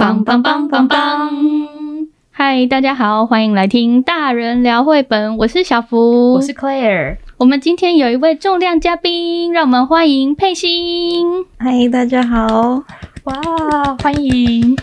[0.00, 1.30] 棒棒棒棒棒！
[2.30, 5.36] 嗨，大家好，欢迎来听大人聊绘本。
[5.36, 7.18] 我是小福，我是 Claire。
[7.36, 11.44] 我们今天有一位重量嘉宾，让我们欢迎佩欣。
[11.58, 12.82] 嗨，大家好，
[13.24, 14.74] 哇，欢迎。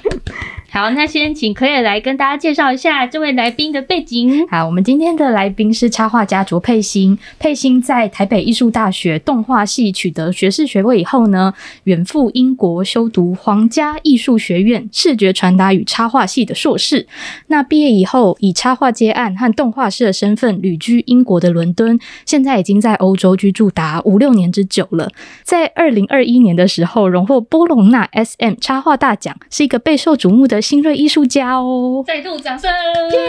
[0.70, 4.46] 好，那先请可以来跟大家介绍一下这位来宾的背景。
[4.50, 7.18] 好，我们今天的来宾是插画家卓佩欣。
[7.40, 11.54] 佩欣在台北艺术大学动画系取得学士学位以后呢，
[11.86, 17.08] 远赴英国修读皇家艺术学院视觉传达与插画系的硕士。
[17.48, 25.10] 那毕业以后，以插画接案和动画师的身份旅居英国的伦敦，现在已经在欧洲居住达五六年之久了。
[25.44, 30.57] 在二零二一年的时候，荣获波隆纳 SM 插画大奖，是一个备受瞩目的。
[30.62, 32.72] 新锐艺术家哦，再度掌声！
[32.72, 33.20] 耶！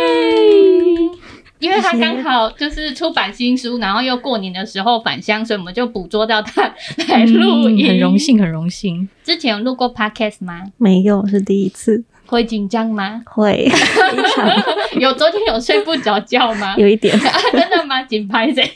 [1.59, 6.73] 因为他刚好就是出版新书，然后又过年的时候返乡，所以我们就捕捉到他
[7.09, 9.09] 来录音，嗯，很荣幸，很荣幸。
[9.25, 10.63] 之前有录过 podcast 吗？
[10.77, 12.05] 没有，是第一次。
[12.27, 13.23] 会紧张吗？
[13.25, 13.67] 会，
[15.01, 16.75] 有昨天有睡不着觉吗？
[16.79, 17.17] 有一点。
[17.27, 18.03] 啊、真的吗？
[18.05, 18.71] 紧拍谁？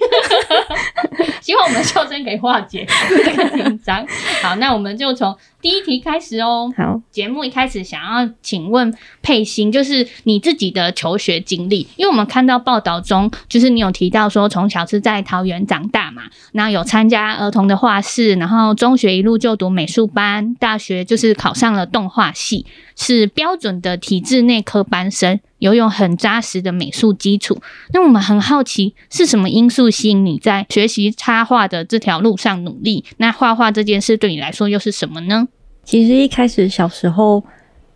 [1.42, 4.06] 希望我们笑声可以化解这个紧张。
[4.41, 6.70] 好，那我们就从第一题开始哦。
[6.77, 22.66] 好，节目一开始想要请问佩欣，就是你自己的求学经历，因为我们看到报道中，就是你有提到说从小是在桃园长大嘛，然后有参加儿童的画室，然后中学一路就读美术班，大学就是考上了动画系，
[22.97, 27.56] 是标准的体制内科班生，拥有很扎实的美术基础。
[27.94, 33.04] 那我们很好奇，是什么因素吸引你在学习插画的这条路上努力？
[33.16, 35.48] 那画画这件事对你来说又是什么呢？
[35.84, 37.42] 其实一开始小时候，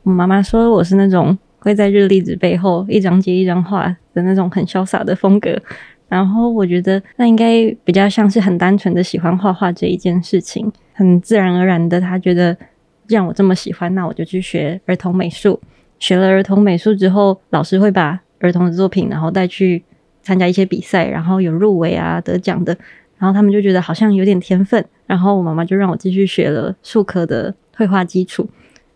[0.05, 5.61] 我妈妈说我是那种会在日历纸背后一张接一张画的那种很潇洒的风格。
[6.09, 12.57] 然后我觉得那应该比较像是很单纯的喜欢画画这一件事情，很自然而然的，她觉得。
[13.09, 15.61] 既然我这么喜欢，那我就去学儿童美术。
[15.99, 19.83] 学了儿童美术之后，老师会把儿童的作品，然后带去
[20.23, 22.77] 参加一些比赛，然后有入围啊、得奖的。
[23.19, 28.47] 然后他们就觉得好像有点天分，然后我妈妈就让我继续学了术科的绘画基础。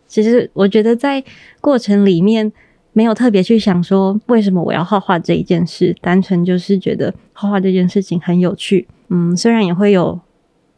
[0.07, 1.25] 其实我觉得在
[1.61, 2.53] 过程里面
[2.93, 8.87] 没有特别去想说为什么我要画画这一件事，单纯就是觉得画画这件事情很有趣。
[9.09, 10.21] 嗯，虽然也会有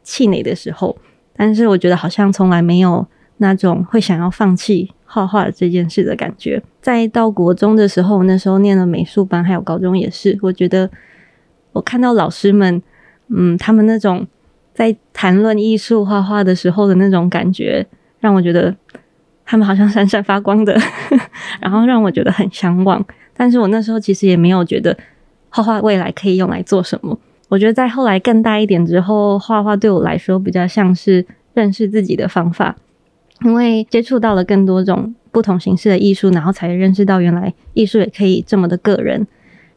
[0.03, 0.97] 气馁的时候，
[1.35, 3.05] 但是我觉得好像从来没有。
[3.43, 10.39] 那种会想要放弃画画这件事的感觉，在到国中的时候，那时候念了美术班，还有高中也是。
[10.41, 10.89] 我觉得
[11.73, 12.81] 我看到老师们，
[13.27, 14.25] 嗯，他们那种
[14.73, 17.85] 在谈论艺术画画的时候的那种感觉，
[18.21, 18.73] 让我觉得
[19.45, 20.79] 他们好像闪闪发光的，
[21.59, 23.05] 然后让我觉得很向往。
[23.35, 24.97] 但是我那时候其实也没有觉得
[25.49, 27.19] 画画未来可以用来做什么。
[27.49, 32.75] 我觉得在后来更大一点之后，画画对我来说比较像是认识自己的方法。
[33.43, 39.27] 因为接触到了更多种不同形式的艺术，然后才认识到原来艺术也可以这么的个人。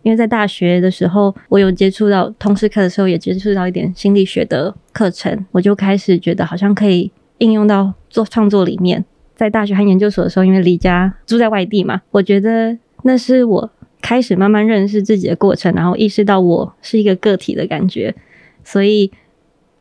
[0.03, 9.05] 因为在大学的时候，我有接触到通识课的时候，也接触到一点心理学的课程，我就开始觉得好像可以应用到做创作里面。
[9.35, 18.15] 在大学和研究所的时候，因为离家住在外地嘛，我觉得那是我开始慢慢认识自己的过程，然后意识到我是一个个体的感觉。
[18.63, 19.11] 所以，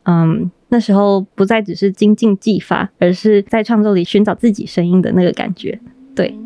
[0.06, 0.50] 嗯。
[0.68, 5.78] 那时候不再只是精进技法，而是在创作里寻找自己声音的那个感觉。
[6.14, 6.36] 对，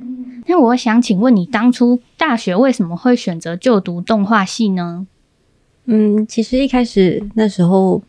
[0.47, 5.07] 那我想请问你，当初大学为什么会选择就读动画系呢？
[5.87, 8.03] 嗯，其实一开始那时候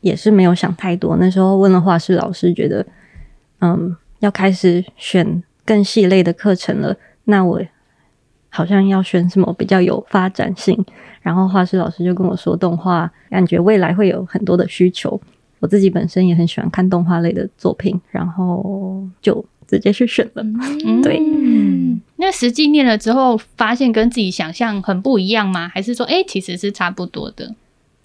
[0.00, 1.16] 也是没有想太多。
[1.16, 2.84] 那时候问了画室老师，觉得
[3.60, 6.96] 嗯，要开始选更细类的课程了。
[7.24, 7.62] 那我
[8.48, 10.84] 好像要选什么比较有发展性？
[11.20, 15.20] 然后画室老师就跟我说，动画感觉未来会有很多的需求。
[15.58, 20.42] 我自己本身也很喜欢看动画类的作品，然后就直接去选了。
[20.42, 21.20] 嗯、 对，
[22.16, 25.68] 那实际念了之后，发现跟自己想象很不一样吗？
[25.68, 27.54] 还是说，哎，其实是差不多的？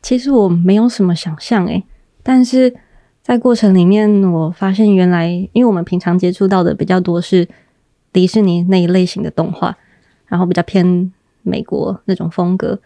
[0.02, 1.82] 其实我没有什么想象，哎，
[2.22, 2.76] 但是
[3.22, 7.48] 在过程里面，我发现原来，因为我们平常接触到的比较多是
[8.12, 9.78] 迪士尼那一类型的动画，
[10.28, 11.10] 然后比较偏
[11.42, 12.78] 美国那种风格。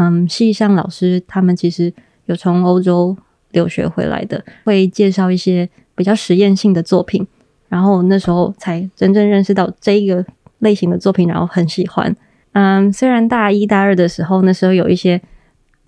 [0.00, 1.92] 嗯，系上老师他们其实
[2.26, 3.16] 有从欧洲
[3.50, 7.26] 留学回来的，会介绍一些比较实验性的作品，
[7.68, 10.24] 然后那时候才真正认识到这一个
[10.60, 12.14] 类型的作品，然后很喜欢。
[12.52, 15.20] 嗯，虽然大一大二的时候那时候有一些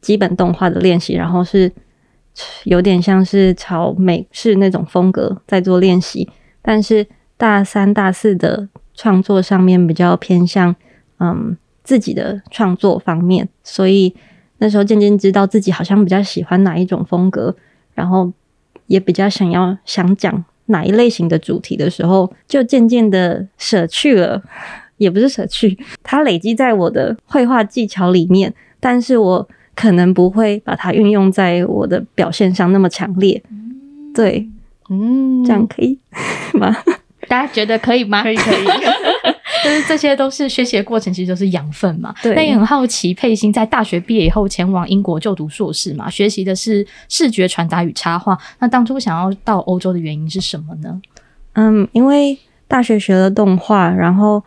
[0.00, 1.70] 基本动画的练习，然后是
[2.64, 6.28] 有点像是朝美式那种风格在做练习，
[6.60, 10.74] 但是大三大四的创作上面比较偏向
[11.20, 11.56] 嗯。
[11.90, 14.14] 自己的创作方面，所以
[14.58, 17.56] 那时候渐渐知道自己好像比较喜欢哪一种风格，
[17.94, 18.32] 然后
[18.86, 24.40] 也比较想要想讲哪一类型的主题的时候，就渐渐的舍去了，
[24.98, 33.42] 也不是舍去， 它累积在我的绘画技巧里面，但是我可能不会把它运用在我的表现上那么强烈。
[34.14, 34.48] 对，
[34.88, 35.98] 嗯，这样可以
[36.54, 36.72] 吗？
[37.28, 38.22] 大家觉得可以吗？
[38.24, 38.64] 可以，可以。
[39.62, 42.14] 就是这些都是学习的过程，其实都是养分嘛。
[42.22, 42.34] 对。
[42.34, 48.38] 那也很好奇，佩欣在大学毕业以后前往英国就读硕士嘛，学习的是视觉传达与插画。
[48.58, 51.00] 那当初想要到欧洲的原因是什么呢？
[51.54, 54.42] 嗯，因为大学学了动画，然后，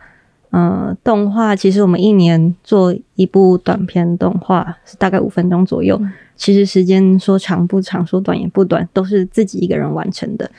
[0.50, 10.50] 呃，动画其实我们一年做一部短片动画是大概五分钟左右，嗯、其实时间说长不长，说短也不短，都是自己一个人完成的。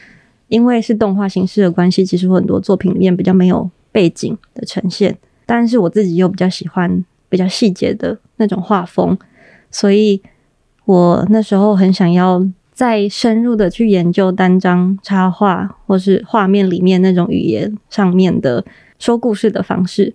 [0.48, 3.69] 因为是动画形式的关系，其实我很多作品里面比较没有。
[3.95, 9.18] 背景的呈现，但是我自己又比较喜欢比较细节的那种画风，
[9.71, 10.21] 所以
[10.83, 18.65] 我那时候很想要再深入的去研究单张插画或是画面里面那种语言上面的
[19.00, 20.13] 说故事的方式。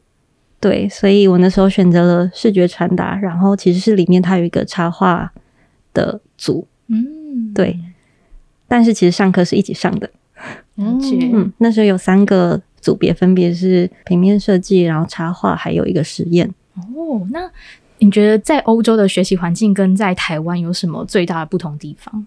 [0.60, 5.32] 对，所以我那时候选择了视觉传达，然后其实是里面它有一个插画
[5.94, 7.80] 的组，嗯，对，
[8.68, 10.10] 但是其实上课是一起上的，
[10.76, 11.00] 嗯，
[11.32, 12.60] 嗯，那时候有三个。
[12.80, 16.48] 组别分别是平面设计，然后插画，还有一个实验。
[16.74, 17.50] 哦，那
[17.98, 22.26] 你觉得在欧洲的学习环境跟在台湾有什么最大的不同地方？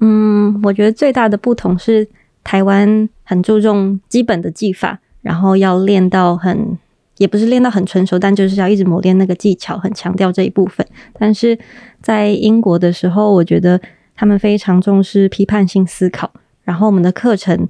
[0.00, 2.06] 嗯，我觉得最大的不同是
[2.44, 6.76] 台湾很注重基本的技法，然后要练到很，
[7.16, 10.86] 也不是练到很成熟，但就是要一直磨练那个技巧，很强调这一部分。
[11.18, 11.58] 但是
[12.02, 13.80] 在英国的时候，我觉得
[14.14, 16.30] 他们非常重视批判性思考，
[16.64, 17.66] 然后我们的课程。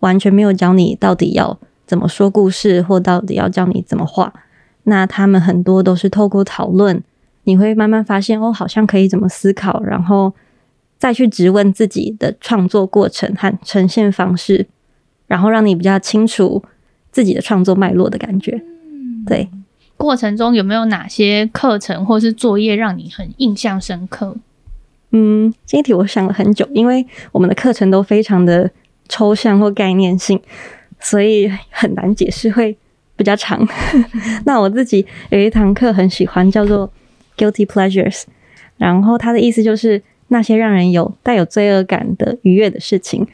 [0.00, 4.32] 完全没有教你到底要怎么说故事，或到底要教你怎么画。
[4.84, 7.02] 那他们很多都是透过讨论，
[7.44, 10.32] 你会慢慢发现哦，好像可以怎么思考，然后
[10.96, 14.66] 再去质问自己的创作过程和呈现方式，
[15.26, 16.62] 然后让你比较清楚
[17.10, 18.62] 自己的创作脉络的感觉。
[19.26, 19.50] 对，
[19.96, 24.36] 过程中有没有哪些课程或是作业让你很印象深刻？
[25.10, 28.70] 嗯，这一题我想了很久，因为我们的课程都非常的。
[29.08, 30.40] 抽象或概念性，
[31.00, 32.76] 所以很难解释，会
[33.16, 33.66] 比较长。
[34.44, 36.90] 那我自己有一堂课很喜欢，叫做
[37.36, 38.24] Guilty Pleasures，
[38.76, 43.26] 然后它的意思就是那些让人有带有罪恶感的愉悦的事情。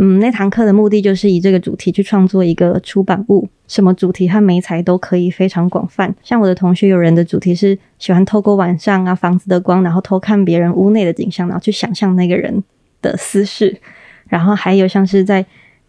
[0.00, 6.14] 嗯，那堂课的目的就是以这个主题去创作一个出版物，什么主题和媒材都可以，非常广泛。
[6.22, 12.62] 像我的同学有人的主题是喜欢透过晚上啊房子的光，然后偷看别人屋内的景象，然后去想象那个人
[13.02, 13.80] 的私事。
[14.28, 15.44] 然后还有像是在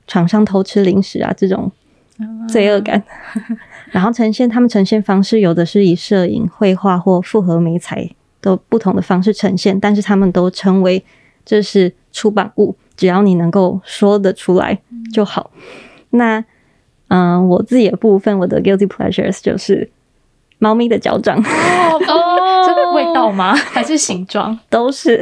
[0.08, 1.72] 床上偷吃零食啊这种
[2.48, 3.02] 罪恶感，
[3.92, 8.10] 然后呈现他们呈现方式有的是以摄影、绘画或复合媒材
[8.42, 11.04] 的不同的方式呈现，但是他们都称为
[11.46, 14.80] 这是出版物，只要你能够说得出来
[15.14, 15.52] 就好。
[16.12, 16.40] 那
[17.10, 19.90] 嗯、呃，我自己的部分，我的 guilty pleasures 就是
[20.58, 21.42] 猫咪的脚掌。
[23.00, 23.56] 味道吗？
[23.56, 24.58] 还是形状？
[24.70, 25.18] 都是，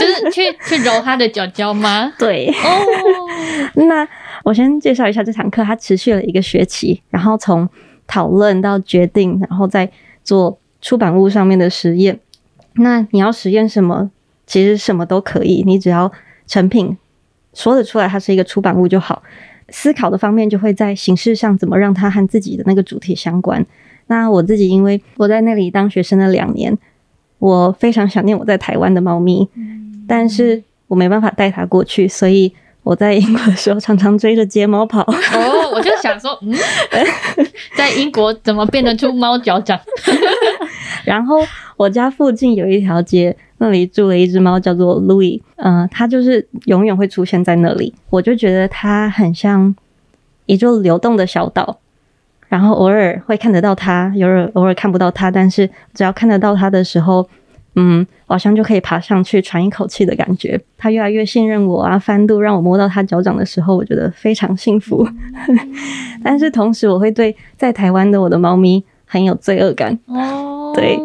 [0.00, 2.12] 就是去去揉它的脚脚吗？
[2.18, 2.48] 对。
[2.64, 4.06] 哦， 那
[4.44, 7.68] 我先介绍一下这堂课，它持续了一个学期，然后从
[8.06, 9.90] 讨论到决定，然后再
[10.24, 12.18] 做出版物上面的实验。
[12.74, 14.10] 那你要实验什么？
[14.46, 16.10] 其实什么都可以，你只要
[16.46, 16.96] 成品
[17.52, 19.22] 说得出来，它是一个出版物就好。
[19.68, 23.62] 思考的方面就会在形式上怎么让它和自己的那个主题相关。
[24.06, 26.74] 那我自己，因为我在那里当学生了两年，
[27.38, 29.48] 我非常想念我在台湾的猫咪，
[30.06, 32.52] 但是我没办法带它过去，所以
[32.82, 35.02] 我在英国的时候常常追着街猫跑。
[35.02, 36.52] 哦，我就想说，嗯，
[37.76, 39.78] 在英国怎么变得出猫脚掌？
[41.04, 41.36] 然后
[41.76, 49.74] 我家附近有一条街，那里住了一只猫，叫做 Louis，嗯、呃，它就是永远会出现在那里，我就觉得它很像
[50.46, 51.78] 一座流动的小岛。
[52.48, 57.28] 然后偶尔会看得到它，偶尔偶尔看不到它，但是只要看得到它的时候，
[57.76, 60.58] 嗯，好像就可以爬上去喘一口气的感觉。
[60.76, 65.06] 它越来越信任我啊，翻肚让我摸到它脚掌的时候，我觉得非常幸福。
[66.24, 69.98] 但是同时，我会对在台湾的我的猫咪很有罪恶感。
[70.06, 70.98] 哦，对，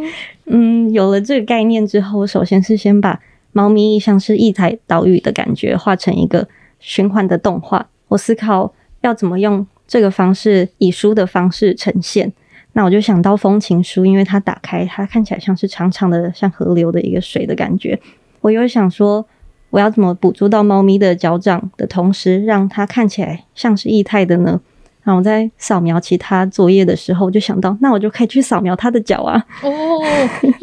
[0.45, 3.19] 嗯，有了这个概念之后，我首先是先把
[3.51, 6.47] 猫咪像是异彩岛屿的感觉画成一个
[6.79, 7.85] 循环的动画。
[8.07, 9.67] 我思考要怎么用。
[9.87, 12.31] 这个方式以书的方式呈现，
[12.73, 17.99] 那我就想到风情书，因为它打开，它看起来像是长长的，像河流的一个水的感觉。
[18.41, 19.25] 我又想说，
[19.69, 24.59] 我要怎么捕捉到猫咪的脚掌的同时，让它看起来像是液态的呢？
[25.03, 29.45] 然后我在扫描其他作业的时候，我就想到，那我就可以去扫描它的脚啊。
[29.61, 29.69] 哦，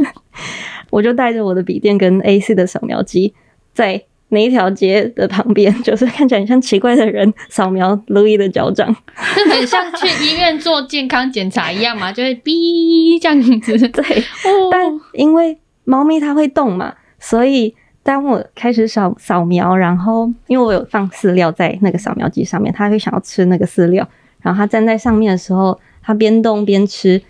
[0.91, 3.35] 我就带着我的笔电跟 A4 的扫描机，
[3.75, 8.93] 在哪一条街的旁边， 就是看起来很像奇怪的人扫描路易的脚掌，
[9.37, 13.89] 就很像去医院做健康检查一样嘛， 就会哔这样子。
[13.89, 14.25] 对，
[14.71, 24.09] 但因为猫咪它会动嘛，所以当我开始扫扫描，然后因为我有放饲料在那个扫描机上面，它会想要吃那个饲料，
[24.43, 27.21] 然后它站在上面的时候，它边动边吃。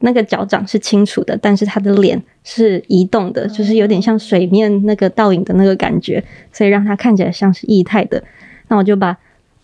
[0.00, 8.22] 那个脚掌是清楚的，但是他的脸是移动的，就是有点像水面那个倒影的那个感觉，所以让它看起来像是液态的。
[8.68, 9.16] 那我就把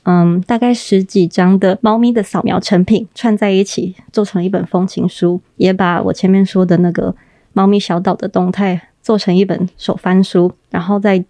[0.05, 7.15] 嗯大概十几张的猫咪的扫描成品串在一起，做成一本风情书，也把我前面说的那个
[7.53, 11.25] 猫咪小岛的动态做成一本手翻书，然后再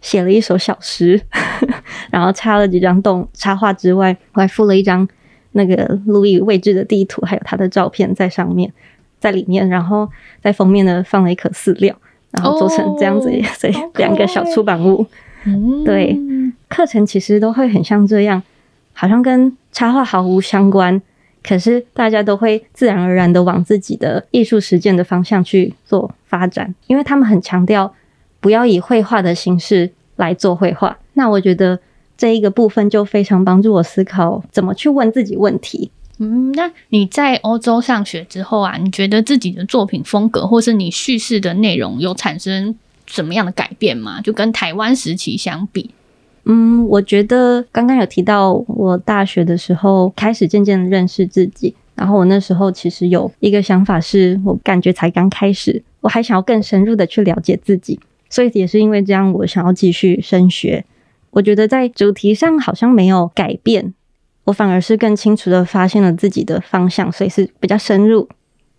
[0.00, 1.20] 写了一首小诗，
[2.10, 5.08] 然后插了几张动插画之外，我还附了一张。
[5.54, 8.72] 那个路易位置的地图，还有他的照片在上面，
[9.18, 10.08] 在里面，然后
[10.42, 11.96] 在封面呢放了一颗饲料，
[12.32, 15.06] 然后做成这样子， 所以两个小出版物。
[15.84, 16.18] 对，
[16.68, 18.42] 课程其实都会很像这样，
[18.92, 21.00] 好像跟插画毫无相关，
[21.42, 27.94] 可是大家都会自然而然的往自己的艺术实践的方向去做发展，因为他们很强调
[28.40, 30.98] 不要以绘画的形式来做绘画。
[31.14, 31.78] 那我觉得。
[32.24, 35.90] 这一个部分就非常帮助我思考怎么去问自己问题。
[36.16, 44.22] 嗯，那你在欧洲上学之后啊，你觉得自己的作品风格或是你叙事的内容有产生什么样的改变吗？
[44.22, 45.90] 就跟台湾时期相比？
[46.44, 58.00] 嗯，我觉得刚刚有提到，我大学的时候开始渐渐的认识自己，然后我那时候其实有一个想法是，我感觉才刚开始，我还想要更深入的去了解自己，
[58.30, 60.86] 所以也是因为这样，我想要继续升学。
[61.34, 63.92] 我觉得在主题上好像没有改变，
[64.44, 68.28] 我反而是更清楚的发现了自己的方向，所以是比较深入。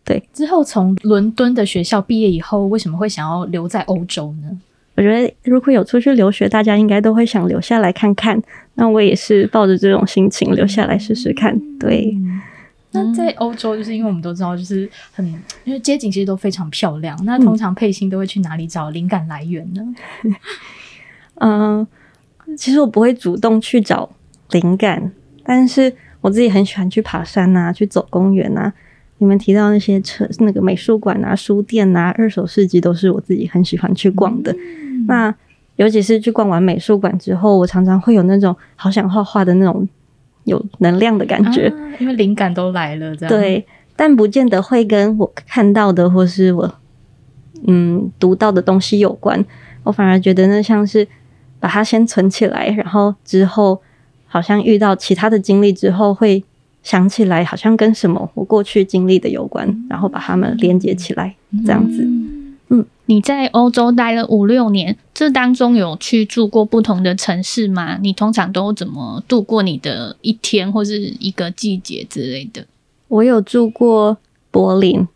[0.06, 4.58] 对，之后从伦敦的学校毕业以后，为什么会想要留在欧洲呢？
[4.96, 8.42] 我觉得如果有出去留学，大家应该都会想留下来看看。
[8.76, 11.60] 那我也是抱着这种心情留下来试试看。
[11.78, 12.42] 对，嗯、
[12.92, 15.26] 那在欧洲，就是因为我们都知道，就是很
[15.66, 17.20] 因为街景其实都非常漂亮。
[17.26, 19.84] 那通常佩欣都会去哪里找灵感来源呢？
[21.42, 21.80] 嗯。
[21.80, 21.88] 呃
[22.58, 24.10] 其实我不会主动去找
[24.52, 25.12] 灵感，
[25.44, 28.72] 但是我自己很喜欢去爬山啊，去走公园啊。
[29.18, 34.52] 你们提到那些车、那个美术馆啊、书店啊、二手市集，都是我自己很喜欢去逛的。
[34.54, 35.34] 嗯、那
[35.78, 39.88] 尤其是去逛完美术馆之后，我常常会有那种好想画画的那种
[40.44, 43.16] 有能量的感觉，啊、因为灵感都来了。
[43.16, 46.76] 这样对，但不见得会跟我看到的或是我
[47.68, 49.44] 嗯读到的东西有关。
[49.84, 51.08] 我反而觉得那像是。
[51.60, 53.82] 把它先存起来，然后之后
[54.28, 56.44] 好像遇到其他的经历之后，会
[56.84, 61.36] 想起来好像跟什么我过去经历的有关，然后把它们连接起来，
[61.66, 62.08] 这样子。
[62.70, 67.98] 嗯，你在欧洲待了五六年，这当中有去住过不同的城市吗？
[68.02, 72.66] 你通常都怎么度过你的一天或是一个季节之类的？
[73.08, 74.18] 我有住过
[74.50, 75.08] 柏林。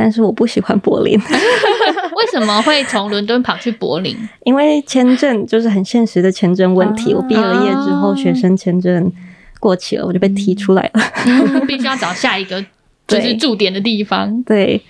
[0.00, 4.16] 但是我不喜欢柏林， 为什么会从伦敦跑去柏林？
[4.46, 7.12] 因为签证就是很现实的签证问题。
[7.12, 9.12] 我毕了业之后，学生签证
[9.58, 12.64] 过期了，我就被踢出来了，嗯、 必须要找下一个
[13.08, 14.40] 就是驻点的地方。
[14.44, 14.80] 对，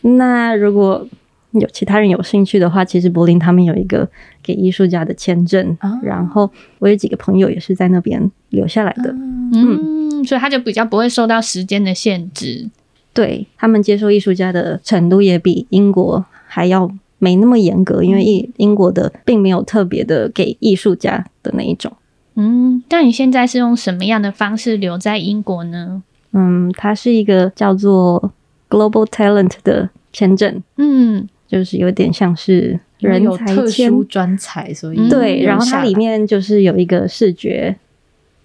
[0.00, 1.06] 那如果
[1.50, 4.08] 有其他人有兴趣的话，其实柏林他们有一个
[4.42, 9.14] 给艺术家的签证，然后我有几个朋友也是在那边留下来的。
[9.52, 12.70] 嗯，所以他就比较不会受到时间的限制。
[13.16, 21.90] 对，他们接受艺术家的程度也比英国还要没那么严格，因为英英国的并没有特别的给艺术家的那一种。
[22.34, 26.02] 嗯，那你现在是用什么样的方式留在英国呢？
[26.32, 28.30] 嗯，它是一个叫做
[28.68, 30.62] Global Talent 的签证。
[30.76, 37.76] 嗯，就是有点像是人才有特殊专才，所以对，然后它里面就是有一个视觉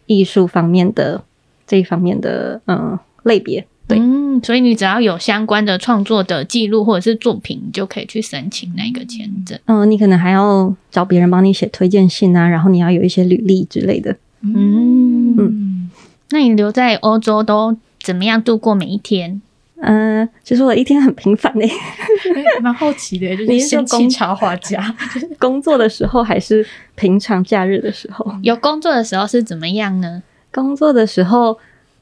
[0.06, 1.22] 艺术方面的
[1.68, 3.68] 这一方面的嗯类别。
[4.00, 9.58] 嗯，所以你只要有相关的创作的记录或者是作品，你就可以去申请那个签证。
[9.66, 14.16] 嗯，你可能还要找别人帮你写推荐信啊，然后你要有一些履历之类的。
[14.42, 15.90] 嗯嗯，
[16.32, 19.42] 那你留在欧洲都怎么样度过每一天？
[19.84, 21.74] 嗯，其实我一天很平凡诶、欸，
[22.62, 24.96] 蛮好奇的， 就是先工插画家，
[25.40, 28.32] 工作的时候还是平常假日的时候？
[28.44, 30.22] 有工作的时候是怎么样呢？
[30.52, 31.58] 工作的时候。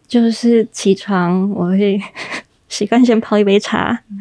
[0.10, 2.02] 就是起床，我会
[2.68, 4.18] 习惯先泡一杯茶，嗯、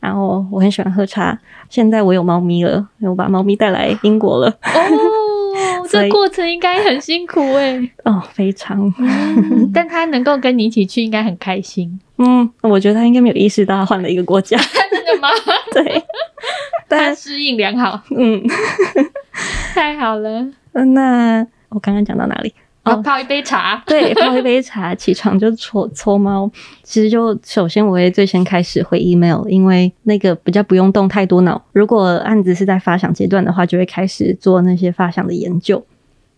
[0.00, 1.38] 然后我很喜欢喝茶。
[1.70, 4.48] 现在我有猫咪了，我把猫咪带来英国了。
[4.48, 7.90] 哦， 这过程应该很辛苦诶。
[8.04, 8.92] 哦，非常。
[8.98, 11.98] 嗯、但他能够跟你一起去，应该很开心。
[12.16, 14.58] 嗯，我觉得他应该没有意识到他换了一个国家。
[14.58, 15.28] 真的吗？
[15.72, 16.02] 对。
[16.88, 18.42] 但适应良好，嗯，
[19.74, 20.46] 太好了。
[20.72, 22.54] 那我刚刚讲到哪里？
[22.88, 26.50] 哦，泡一杯茶， 对，泡一杯茶，起床就搓搓猫。
[26.82, 31.60] 其实就首先我会最先开始回 email，因为那个比较不用动太多脑。
[31.72, 35.84] 如果案子是在发想阶段的话，就会开始做那些发想的研究。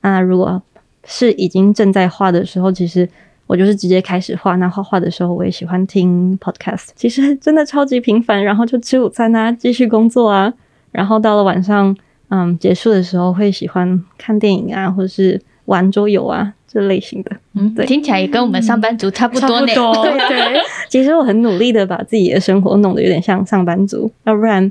[0.02, 0.60] 那如果
[1.04, 3.08] 是已经正在画的时候，其实
[3.46, 4.56] 我就是直接开始画。
[4.56, 8.42] 那画画的时候，我也喜欢听 podcast，其实真的超级频繁。
[8.42, 10.52] 然后就吃午餐啊，继续工作啊。
[10.90, 11.96] 然后到了晚上，
[12.28, 15.40] 嗯，结束的时候会喜欢看电影啊，或者是。
[15.70, 19.72] 玩桌游啊，这类型的，嗯，对，听起来也跟我们上班族差不多呢。
[19.72, 24.70] 多 对，对，其实我很努力的把自己的生活弄得有点像上班族，要不然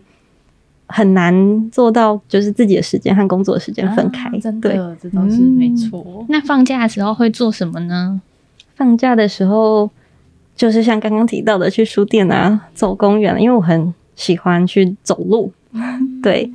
[0.88, 4.28] 很难做到就是自己的时间和工作的时间分开。
[4.28, 6.26] 啊、真的，对，这倒是没错、嗯。
[6.28, 8.20] 那放假的时候会做什么呢？
[8.76, 9.90] 放假的时候
[10.58, 15.54] 就是像刚刚提到的，去书店啊，走公园，因为我很喜欢去走路。
[16.22, 16.52] 对，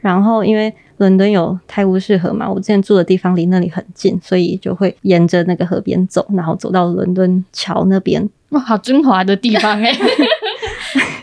[0.00, 0.72] 然后因为。
[0.98, 2.48] 伦敦有泰晤士河嘛？
[2.48, 8.28] 我之前住的地方离那里很近，所以就会沿着那个河边走，然后走到伦敦桥那边。
[8.50, 9.94] 哇，好精华的地方 哎！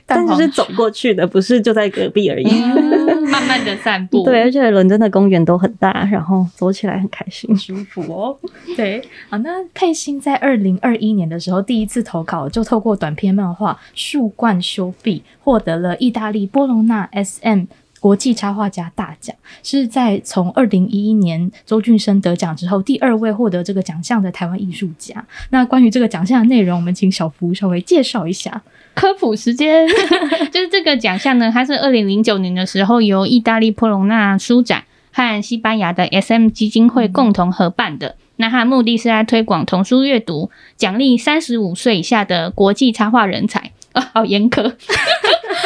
[0.06, 2.48] 但就是走过去的，不是就在隔壁而已。
[2.48, 8.38] 嗯、慢慢的散步， 对，而且伦敦的公园都很大，然后走起来很开心、舒服哦。
[8.78, 17.64] 对，好，那佩欣在二零二一年的时候第一次投稿，就透过短篇漫画《树冠修壁》获得了意大利波隆纳 SM。
[18.06, 25.26] 国际插画家大奖是在从二零一一年周俊生得奖之后，第二位获得这个奖项的台湾艺术家。
[25.50, 28.62] 那关于这个奖项的内容，我们请小福稍微介绍一下。
[28.94, 29.88] 科普时间，
[30.54, 38.16] 就是这个奖项呢，它是二零零九年的时候由意大利波隆纳书展和西班牙的 SM 基金会共同合办的。
[38.36, 43.72] 那它的目的是在推广童书阅读，奖励三十五岁以下的国际插画人才。
[43.94, 44.72] 啊，好严苛。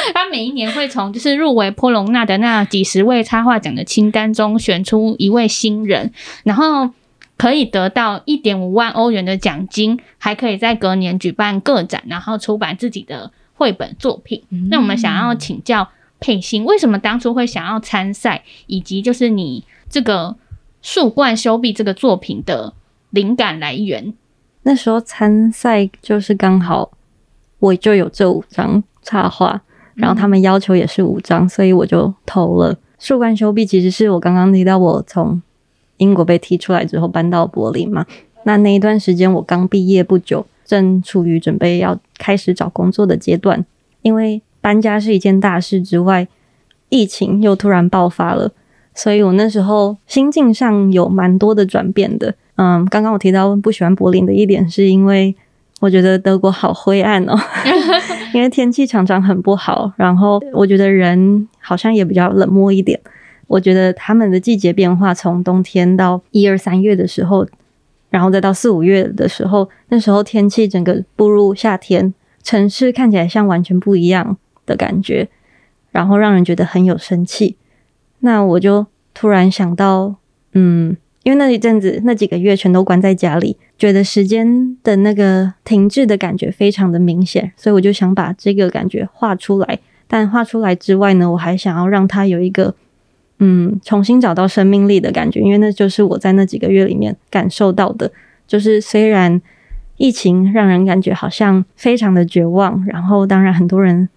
[0.14, 6.12] 他每一年会从就是入围波隆纳的那几十位插画奖的清单中选出一位新人，
[6.44, 6.90] 然后
[7.38, 14.44] 可以得到一点五万欧元的奖金，还可以在隔年举办个展，然后出版自己的绘本作品。
[14.50, 15.88] 嗯、那我们想要请教
[16.20, 20.36] 佩欣，为什么当初会想要参赛，以及就是你这个
[20.82, 22.74] 树冠修毕这个作品的
[23.10, 24.14] 灵感来源？
[24.64, 26.92] 那时候参赛就是刚好
[27.60, 29.62] 我就有这五张插画。
[30.00, 32.78] 然后他们要求也是五张，所以我就投了。
[32.98, 35.42] 树冠修毕其实是我刚刚提到，我从
[35.98, 38.06] 英国被踢出来之后搬到柏林嘛。
[38.44, 43.66] 那那一段时间我刚毕业不久，正处于准备要开始找工作的阶段。
[44.02, 46.26] 因为搬家是一件大事之外，
[46.88, 48.52] 疫情又突然爆发了，
[48.96, 52.34] 所以我那时候心境上有蛮多的转变的。
[52.56, 55.36] 嗯，刚刚我提到不喜欢柏林的一点，是因为
[55.82, 57.38] 我觉得德国好灰暗哦。
[58.34, 63.00] 因为天气常常很不好，然后我觉得人好像也比较冷漠一点。
[63.48, 67.48] 我觉得他们的季节变化，从冬天到一二三月的时候，
[68.10, 72.14] 然后再到四五月的时候，那时候天气整个步入夏天，
[72.44, 75.28] 城市看起来像完全不一样的感觉，
[75.92, 77.58] 然后让人觉得很有生气。
[78.20, 80.16] 那我就突然想到，
[80.54, 80.96] 嗯。
[81.24, 89.80] 因为那一阵子，那几个月全都关在家里，觉得时间的那个停滞的感觉非常的明显，所以我就想把这个感觉画出来。
[90.08, 92.74] 但画出来之外呢，我还想要让它有一个
[93.40, 98.12] 嗯，重新找到生命力的感觉，因为那就是我在那几个月里面感受到的。
[98.48, 99.40] 就是虽然
[99.98, 104.10] 疫情让人感觉好像非常的绝望，然后当然很多人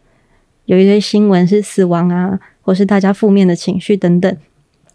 [0.65, 4.37] 有一些新闻是死亡啊，或是大家负面的情绪等等。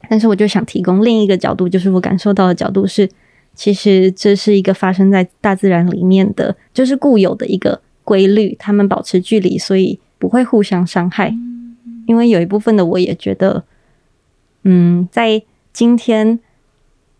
[0.09, 3.09] 但是我就想提供另一个角度，就是我感受到的角度是，
[3.53, 11.33] 其实这是一个发生在大自然里面的，就是固有的一个规律，他们保持距离，所以不会互相伤害。
[12.05, 13.65] 因为有一部分的我也觉得，
[14.63, 15.41] 嗯，在
[15.73, 16.39] 今天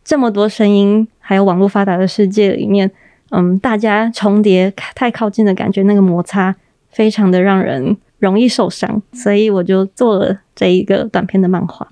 [0.04, 2.90] 这么多声音还有网络发达的世界里面，
[3.32, 6.56] 嗯，大家重叠太靠近的感觉，那个摩擦
[6.90, 11.86] 非常的让人容易受伤，所以我就做了这一个短篇的漫画。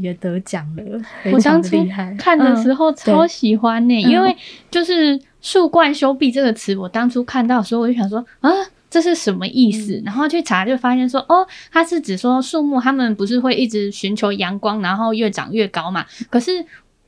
[0.00, 1.00] 也得奖了，
[1.32, 1.76] 我当初
[2.18, 4.36] 看的时候超喜欢呢、因为
[4.70, 8.50] 就是“树冠修壁”这个词，我当初看到的时候，我就想说啊，
[8.90, 9.94] 这是什么意思？
[9.96, 16.04] 嗯、然后去查，就发现说，哦，它是指说树木，它们不是会一直寻求阳光，然后越长越高嘛？
[16.28, 16.64] 可是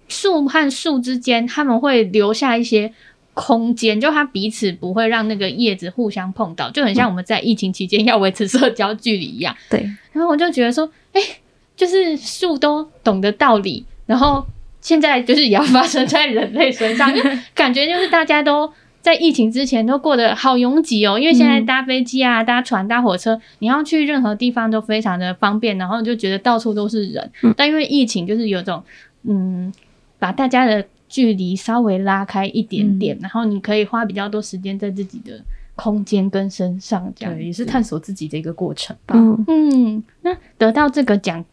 [0.09, 2.93] 树和树之间，他们会留下一些
[3.35, 9.55] 空间，就它彼此不会让那个叶子互相碰到，就很像我们在疫情期间要维持社交距离一样。
[9.69, 11.37] 对，然后我就觉得说，哎、欸。
[11.77, 14.45] 就是树都懂得道理，然后
[14.81, 17.13] 现在就是也要发生在人类身上，
[17.55, 27.31] 感觉就是大家都在疫情之前都过得好拥挤哦，因为现在搭飞机啊、搭船、搭火车，你要去任何地方都非常的方便，然后就觉得到处都是人。
[27.43, 28.83] 嗯、但因为疫情，就是有种
[29.25, 29.73] 嗯，
[30.19, 35.39] 把大家的距离稍微拉开一点点，嗯、然后你可以花比较多时间在自己的
[35.75, 39.15] 空间跟身上，这样对，也是探索自己的一个过程吧。
[39.17, 41.45] 嗯，嗯，那得到这个奖，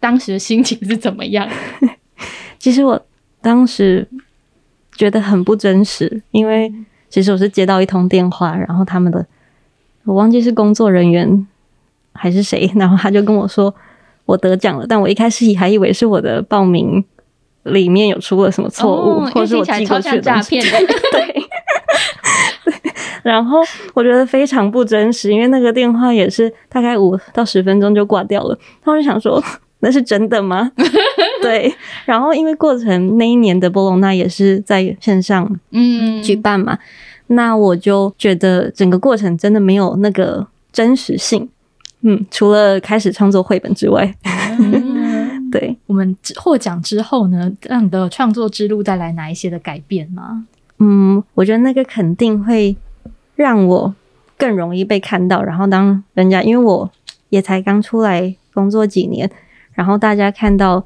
[0.00, 1.48] 当时的心情是怎么样？
[2.58, 3.00] 其实我
[3.40, 4.08] 当时
[4.96, 6.72] 觉得很不真实，因为
[7.08, 9.24] 其实我是接到一通电话，然后他们的
[10.04, 11.46] 我忘记是工作人员
[12.12, 13.72] 还是谁， 然后他就跟我说
[14.24, 17.04] 我得奖了，但我一开始还以为是我的报名。
[17.64, 20.58] 里面有出了什么错误，哦、或者是我寄过去的东西？
[21.12, 21.44] 对，
[23.22, 23.58] 然后
[23.92, 28.58] 我觉得非常不真实，因为那个电话也是大概五到十分钟就挂掉了。
[28.82, 29.38] 然后我就想说，
[29.80, 30.70] 那是真的吗？
[31.42, 31.72] 对。
[32.04, 36.74] 然后因为过程那一年的波隆那也是在线上嗯举办嘛，
[37.28, 41.48] 嗯、那我就觉得整个过程真的没有那个真实性。
[42.02, 44.14] 嗯，除了开始创作绘本之外。
[44.58, 50.46] 嗯对，我们获奖之后呢，让你的创作之路带来哪一些的改变吗？
[50.78, 52.76] 嗯，我觉得那个肯定会
[53.34, 53.92] 让我
[54.38, 55.42] 更容易被看到。
[55.42, 56.88] 然后当人家因为我
[57.30, 59.28] 也才刚出来工作几年，
[59.72, 60.84] 然后大家看到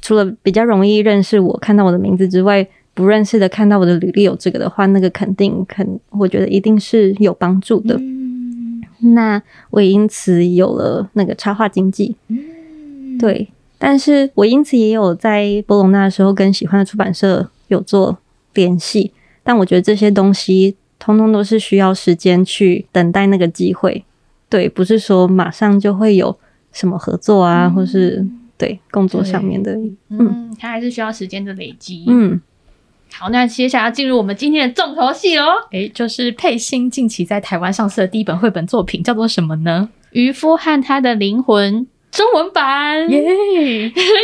[0.00, 7.94] 除了比较容易认识我，看到我的名字之外，不认识的看到我的履历有这个的话，那个肯定肯，我觉得一定是有帮助的。
[7.96, 8.82] 嗯，
[9.14, 12.16] 那我也因此有了那个插画经济。
[12.28, 13.48] 嗯，对。
[13.82, 18.18] 但是我因此也有在波隆那的时候跟喜欢的出版社有做
[18.52, 19.10] 联系，
[19.42, 24.04] 但我觉得这些东西通通都是需要时间去等待那个机会，
[24.50, 26.36] 对，不是说马上就会有
[26.72, 28.26] 什么合作啊，嗯、或是
[28.58, 32.04] 对工作上面的，嗯，嗯，它还是需要时间的累积。
[32.08, 32.40] 嗯，
[33.12, 39.88] 好，那接下来要进入我们今天的重头戏喽，诶，就是佩欣近期在台湾上市的第一本绘本作品叫做什么呢？
[40.12, 41.86] 渔夫和他的灵魂。
[42.10, 43.20] 中文版耶.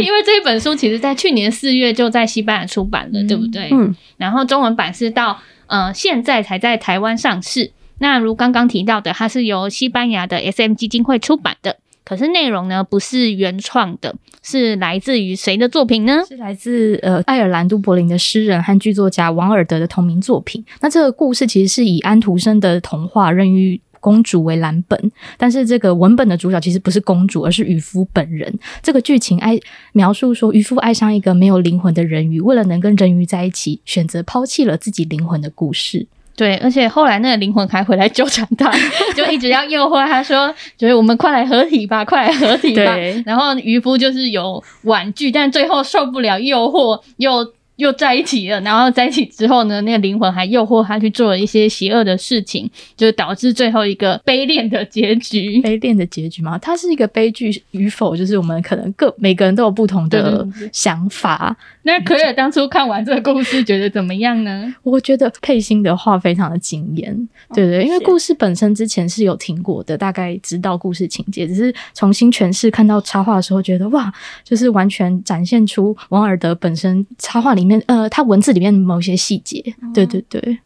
[0.03, 3.69] 因为这一本书其实在去年四月就在西班牙出版了，嗯、对不对？
[3.71, 3.95] 嗯。
[4.17, 7.71] 然后中文版是到呃现在才在台湾上市。
[7.99, 11.77] 那如刚刚提到的，它是由西班牙的 SM 基金会出版的，
[12.07, 16.23] 可是内容呢不是原创的，是来自于谁的作品呢？
[16.29, 20.65] 是来自呃爱尔兰都柏林的诗人和剧作家王尔德的同名作品。
[20.81, 28.57] 那这个故事其实是以安徒生的童话《人鱼公主为蓝本，但是这个文本的主角其实不是公主，而是渔夫本人。
[28.81, 29.59] 这个剧情爱
[29.91, 36.07] 描述说，渔夫爱上一个没有灵魂的人鱼，为了能跟人鱼在一起，选择抛弃了自己灵魂的故事。
[36.37, 38.71] 对，而且后来那个灵魂还回来纠缠他，
[39.17, 42.95] 就一直要诱惑他说：“就是我们快来合体吧，快来合体吧。”
[43.25, 47.53] 然后渔夫就是有婉拒，但最后受不了诱惑，又。
[47.77, 55.61] 又在一起了，然后在一起之后呢，那个灵魂还诱惑他去做了一些邪恶的事情，就导致最后一个悲恋的结局。
[55.61, 56.59] 悲恋的结局吗？
[56.59, 61.57] 它是一个悲剧与否，就是我们可能各每个人都有不同的想法。
[61.83, 64.75] 那可尔当初看完这个故事，觉得怎么样呢？
[64.83, 74.13] 我觉得佩欣的话非常的惊艳，对对，因为故事本身之前是有听过的，大概知道故事情节，只是重新诠释，看到插画的时候，觉得哇，
[74.43, 77.79] 就是完全展现出王尔德本身插画里面。
[77.79, 80.57] 里面呃，他文字里面的某些细节，嗯、对对对，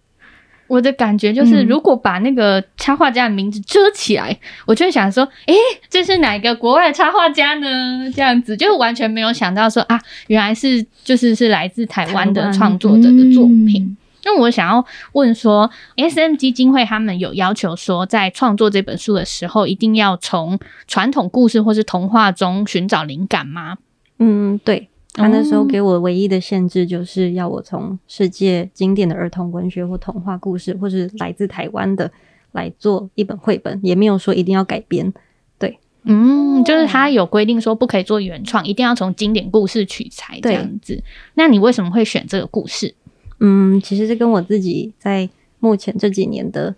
[0.66, 5.58] 我的感觉就是，如果把那个插画家的名字遮起来，嗯、我就会想说，诶、欸，
[5.88, 8.12] 这是哪个国外的插画家呢？
[8.14, 13.96] 这样子就完全没有想到说啊，原来是就是是来自台湾的创作者的作品。
[14.22, 23.78] 那、嗯、我想要问说，SM 基金会他们有要求说，在创作这本书的时候，一定要从传统故事或是童话中寻找灵感吗？
[24.18, 24.89] 嗯，对。
[25.14, 32.08] 他那时候给我唯一的限制，就是要我从世界经典的儿童文学或童话故事，或是来自台湾的
[32.52, 35.12] 来做一本绘本，也没有说一定要改编。
[35.58, 41.02] 对，嗯，就是他有规定说不可以做原创，一定要从经典故事取材这样子。
[41.34, 42.94] 那你为什么会选这个故事？
[43.40, 46.76] 嗯，其实是跟我自己在目前这几年的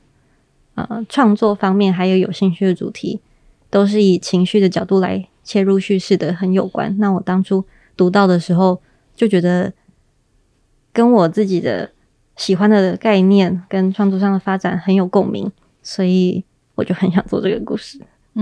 [0.75, 3.21] 呃创作方面，还有有兴趣的主题，
[3.69, 6.97] 都是以情绪的角度来切入叙事的，很有关。
[6.99, 7.63] 那我当初。
[7.97, 8.81] 读到的时候
[9.15, 9.73] 就觉得
[10.93, 11.91] 跟我自己的
[12.37, 15.51] 喜欢的概念跟创作上的发展很有共鸣，
[15.83, 17.99] 所以我就很想做这个故事。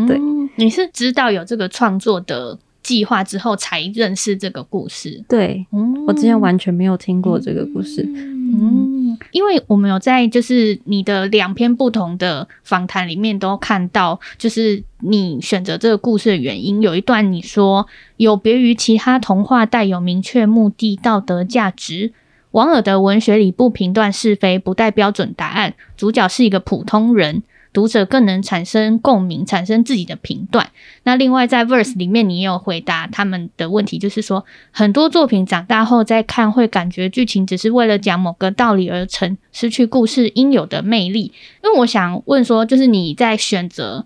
[0.06, 5.22] 对，嗯，你是知道有这个创作的计划之后才认识这个故事？
[5.28, 8.02] 对，嗯，我之前完全没有听过这个故事。
[8.04, 16.80] 嗯，因为我们有在就是你的两篇不同的访谈里面都看到，就是你选择这个故事的原因。
[16.82, 17.86] 有一段你说，
[18.16, 22.12] 有别于其他童话带有明确目的、道德价值，
[22.52, 27.42] 王尔德文学里不评断是非，不带标准答案，主角是一个普通人。
[27.72, 30.70] 读者更能产生共鸣，产生自己的评断。
[31.04, 41.32] 那另外在 verse 里面，你也有回答他们的问题，就是说很多作品长大后再看，会感觉剧情只是为了讲某个道理而成，失去故事应有的魅力。
[41.62, 44.04] 因为我想问说，就是你在选择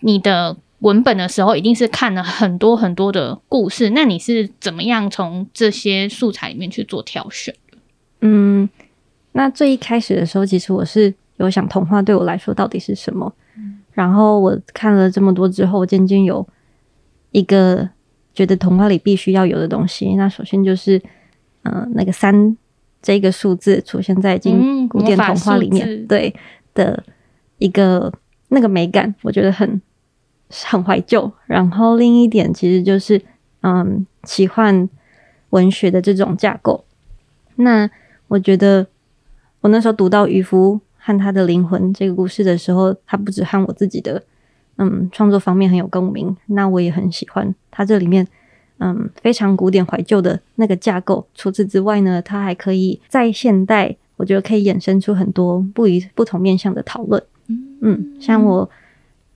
[0.00, 7.78] 你的文本的时候，一定是看了很多很多的故事，那你是怎么样从这些素材里面去做挑选的？
[8.20, 8.68] 嗯，
[9.32, 11.14] 那最一开始的时候，其实我是。
[11.36, 13.32] 有想童话对我来说到底是什么？
[13.56, 16.46] 嗯、然后我看了这么多之后，渐渐有
[17.32, 17.88] 一个
[18.34, 20.14] 觉得童话里必须要有的东西。
[20.16, 20.98] 那首先就是，
[21.62, 22.54] 嗯、呃，那个三
[23.00, 26.34] 这个数字出现在已经古典童话里面，嗯、对
[26.74, 27.02] 的
[27.56, 28.12] 一个
[28.48, 29.80] 那个美感，我觉得很
[30.50, 31.30] 很怀旧。
[31.46, 33.22] 然后另一点其实就是，
[33.62, 34.88] 嗯，奇幻
[35.50, 36.84] 文学的这种架构。
[37.56, 37.88] 那
[38.28, 38.86] 我觉得
[39.60, 40.80] 我那时候读到渔夫。
[41.02, 44.22] 和他的灵魂这个故事的时候，他不止和我自己的
[44.76, 48.28] 嗯创作方面很有共鸣，那我也很喜欢他这里面
[48.76, 51.26] 嗯非常古典怀旧的那个架构。
[51.34, 57.20] 除此之外呢，它还可以在现代，我觉得可以衍生出很多不一不同面向的讨论。
[57.80, 58.68] 嗯，像我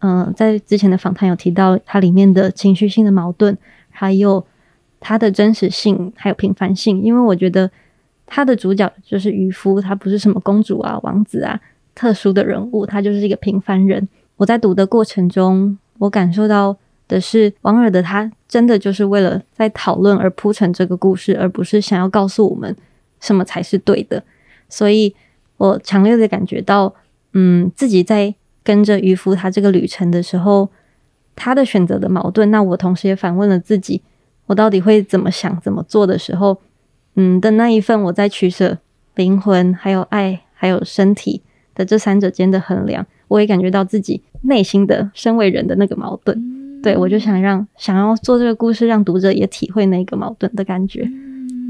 [0.04, 3.56] 嗯在之前的访谈有提到它里面的情绪性的矛盾，
[3.88, 4.44] 还有
[5.00, 7.70] 它的真实性，还有平凡性，因为我觉得。
[8.26, 11.60] 他的主角就是渔夫，他不是什么公主啊、王子啊、
[11.94, 14.08] 特殊的人物，他就是一个平凡人。
[14.36, 16.74] 我在读的过程中，我感受到
[17.06, 22.74] 的是，王尔德他真的就是为了在讨论而铺陈这个故事，而不是想要告诉我们
[23.20, 24.24] 什么才是对的。
[24.70, 25.14] 所以
[25.58, 26.94] 我强烈的感觉到，
[27.34, 30.70] 嗯，自己在跟着渔夫他这个旅程的时候，
[31.36, 32.50] 他的选择的矛盾。
[32.50, 34.02] 那我同时也反问了自己，
[34.46, 36.60] 我到底会怎么想、怎么做的时候。
[37.16, 38.78] 嗯的那一份，我在取舍
[39.14, 41.42] 灵魂、还有爱、还有身体
[41.74, 46.36] 的这三者间的衡量，我也感觉到自己内心的身为人的那个矛盾。
[46.36, 51.02] 嗯、对，我就想让想要做这个故事，让读者也体会那个矛盾的感觉。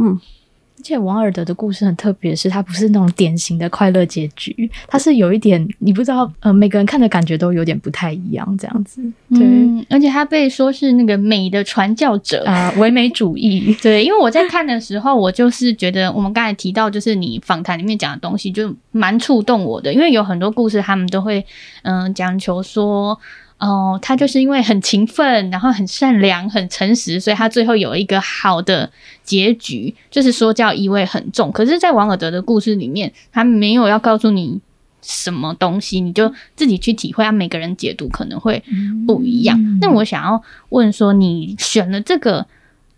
[0.00, 0.18] 嗯。
[0.18, 0.43] 而
[0.84, 9.00] 且王尔德的故事很特别，是它不是那种典型的快乐结局，它是有一点你不知道，呃，每个人看的感觉都有点不太一样，这样子。
[9.30, 13.74] 对，嗯、而且他被说是那个美的传教者啊，唯美主义。
[13.80, 21.44] 对，因为我在看的时候，我就是觉得我们刚才提到，就是你访谈里面讲的东西，就蛮触动我的，因为有很多故事，他们都会
[21.82, 23.18] 嗯讲求说。
[23.64, 28.90] 哦，他就是因为很勤奋，然后很善良、很诚实，所以他最后有一个好的
[29.22, 31.50] 结局，就是说教意味很重。
[31.50, 34.60] 可是，在王尔德的故事里面，他没有要告诉你
[35.00, 37.24] 什么东西，你就自己去体会。
[37.24, 38.62] 啊每个人解读可能会
[39.06, 39.58] 不一样。
[39.80, 42.46] 那、嗯、我想要问说，你选了这个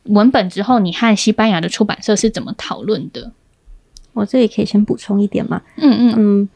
[0.04, 3.30] 文本之后，你和西班牙的出版社是怎么讨论的？
[4.14, 5.62] 我这里可以先补充一点吗？
[5.76, 6.48] 嗯嗯嗯，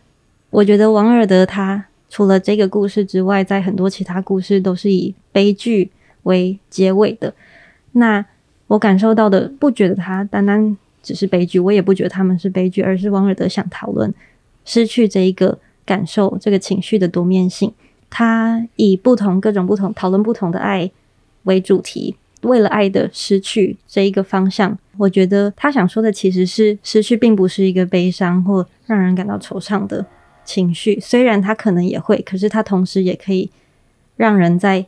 [0.51, 1.87] 我觉得王尔德他。
[2.11, 5.91] 除了这个故事之外，在很多其他故事都是以悲剧
[6.25, 7.33] 为结尾的。
[7.93, 8.23] 那
[8.67, 14.13] 我感受到的，不觉得它单单只是悲剧，我也不觉得他们是悲剧，而是王尔德想讨论
[14.65, 17.73] 失去这一个感受、这个情绪的多面性。
[18.11, 20.91] 他以不同各种不同讨论不同的爱
[21.45, 30.05] 为主题，为了爱的失去这一个方向，我觉得他想说的其实是失去，并不是一个悲伤或让人感到惆怅的。
[30.45, 33.51] 情绪虽然他可能也会，可是他同时也可以
[34.17, 34.87] 让人在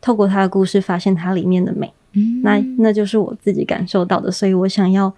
[0.00, 1.92] 透过他的故事发现它里面的美。
[2.12, 5.14] 嗯，那那就是我自己感受到的，所以我想要，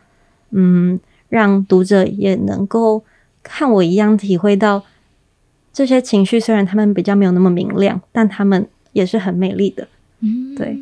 [0.51, 3.03] 嗯，让读者也能够
[3.43, 4.83] 看我一样体会到
[5.73, 6.39] 这些情绪。
[6.39, 9.89] 虽然他们比较没有那么明亮，但他们也是很美丽的。
[10.21, 10.79] 嗯，对。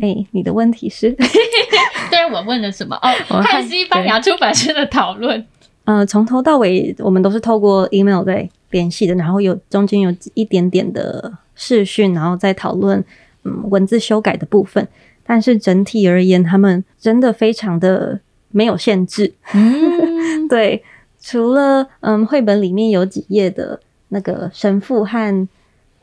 [0.00, 1.12] 哎、欸，你的问题是？
[2.10, 2.96] 对，我问了什么？
[2.96, 5.46] 哦，和西班牙出版社的讨论。
[5.88, 13.02] 呃，从头到尾我们都是透过 email 在联系的，然后有中间有一点点的视讯，然后再讨论
[13.44, 14.86] 嗯文字修改的部分。
[15.24, 18.20] 但是整体而言，他们真的非常的
[18.50, 19.32] 没有限制。
[19.54, 20.84] 嗯、 对，
[21.22, 25.48] 除了嗯绘本里面有几页的那个神父和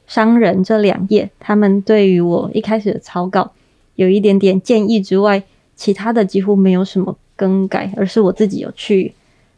[0.08, 3.52] 商人这两页，他们对于我一开始的草稿
[3.93, 5.43] 有一点点建议之外，
[5.76, 9.13] 其他的几乎没有什么更改，而是我自己有去。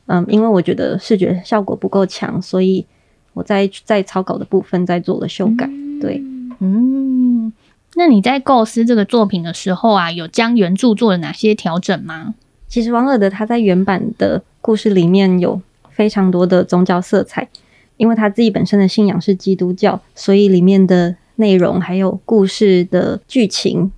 [0.08, 2.86] 嗯，因为我觉得视觉效果不够强，所以
[3.34, 5.70] 我在在草稿的部分再做了修改。
[6.02, 6.22] 对，
[6.60, 7.52] 嗯，
[7.96, 12.36] 那你在构思这个作品的时候啊，有将原著做了哪些调整吗？
[12.68, 17.48] 其实王尔德他在原版的故事里面有非常多的宗教色彩，
[17.98, 23.92] 因为他自己本身的信仰是基督教，所以里面的内容还有故事的剧情，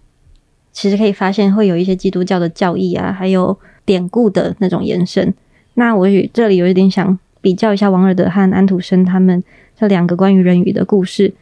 [0.72, 3.58] 其实可以发现会有一些基督教的教义啊，还有。
[3.86, 5.34] 典故的那种延伸。
[5.80, 9.42] 那我这里有一点想比较一下王尔德和安徒生他们
[9.78, 11.34] 这两个关于人鱼的故事。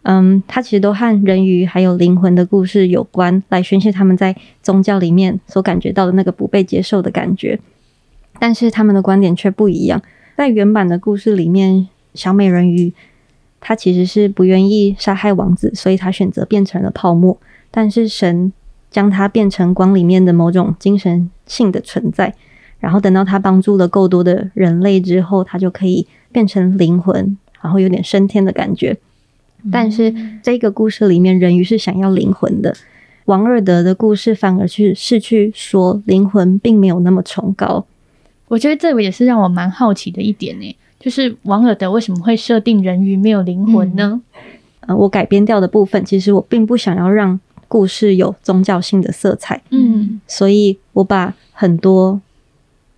[0.00, 7.60] 嗯，他其实都和人鱼还有灵魂的故事有关，来宣泄他们在宗教里面所感觉到的那个不被接受的感觉。
[8.38, 10.00] 但是他们的观点却不一样。
[10.38, 12.94] 在原版的故事里面，小美人鱼
[13.60, 17.36] 她其实是不愿意杀害王子，所以她选择变成了泡沫。
[17.70, 18.50] 但是神
[18.90, 22.34] 将她变成光里面的某种精神性的存在，
[22.86, 28.96] 然后等到他帮助了够多的人类之后，他就可以变成灵魂，然后有点升天的感觉。
[29.72, 32.72] 但是这个故事里面，人鱼是想要灵魂的。
[33.24, 37.84] 王尔德的故事反而去是去说灵魂并没有那么崇高。
[38.46, 44.22] 我觉得这个也是让我蛮好奇的一点呢，就是王尔德为什么会设定人鱼没有灵魂呢？
[44.82, 49.60] 呃、嗯，我改编掉的部分，其实我并不想要让故事有宗教性的色彩。
[49.70, 52.20] 嗯，所以我把很多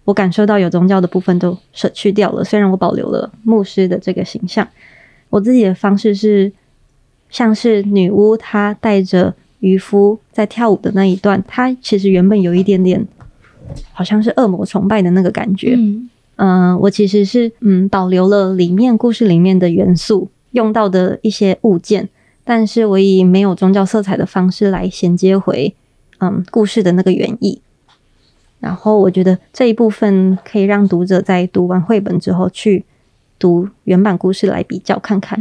[0.08, 2.42] 我感受到有宗教的部分都舍去掉了。
[2.42, 4.66] 虽然我保留了牧师的这个形象。
[5.28, 6.50] 我自己的方式是，
[7.28, 13.06] 像是女巫她带着渔夫在跳舞的那一段，她其实原本有一点点，
[13.92, 15.74] 好像是恶魔崇拜的那个感觉。
[15.76, 22.08] 嗯，呃，我其实是嗯保留了里面故事里面的元素，用到的一些物件，
[22.44, 25.74] 但是我以没有宗教色彩的方式来衔接回
[26.20, 27.60] 嗯故事的那个原意。
[28.60, 32.84] 然后我觉得这一部分可以让读者在读完绘本之后去。
[33.40, 35.38] 读原版故事来比较看看，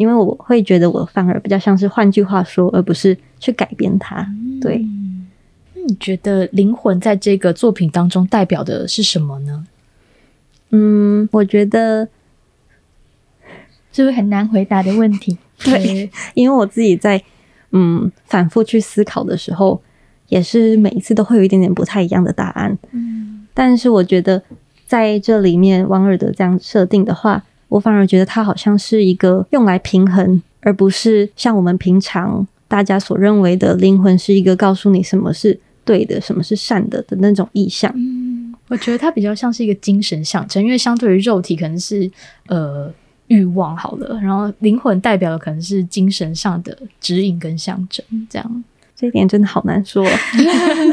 [0.00, 4.26] 因为我会觉得我反而比较像是换句话说，而不是去改编它。
[4.60, 4.84] 对，
[5.72, 9.64] 那你觉得灵魂在这个作品当中代表的是什么呢？
[10.70, 12.08] 嗯，我觉得
[13.92, 15.38] 这是很难回答的问题。
[15.60, 17.22] 对，因为我自己在
[17.70, 19.80] 嗯反复去思考的时候，
[20.28, 22.76] 也是每一次都会有一点点不太一样的答案。
[22.92, 24.42] 嗯，但是我觉得。
[24.88, 37.92] 在这里面，王尔德这样设定的话，我反而觉得它好像是一个用来平衡，而不是像我们平常大家所认为的灵魂是一个告诉你什么是对的、什么是善的的那种意象。
[37.96, 42.08] 嗯，我觉得它比较像是一个精神象征，因为相对于肉体可能是
[42.46, 42.88] 呃
[43.26, 48.06] 欲望好了，然后灵魂代表的可能是精神上的指引跟象征。
[48.30, 48.64] 这样，
[48.96, 50.04] 这一点真的好难说，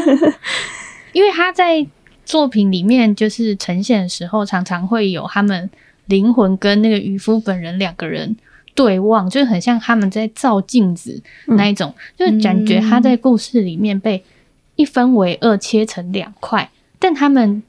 [1.14, 1.88] 因为他在。
[2.26, 5.70] 作品里面就是呈现的时候，常常会有他们
[6.06, 8.34] 灵魂跟那个渔夫本人两个人
[8.74, 14.24] 对望，就很像他们在照镜子那一种，嗯、就感觉他在故事里面被
[14.78, 17.62] 一分为二，切成两块，但他们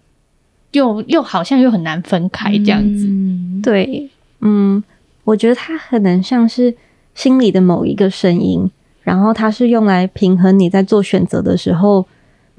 [0.71, 3.07] 又又好像又很难分开这样子。
[3.09, 4.83] 嗯、对，嗯，
[5.25, 6.73] 我觉得他可能像是
[7.17, 8.71] 心里的某一个声音，
[9.05, 12.05] 然后它是用来平衡你在做选择的时候。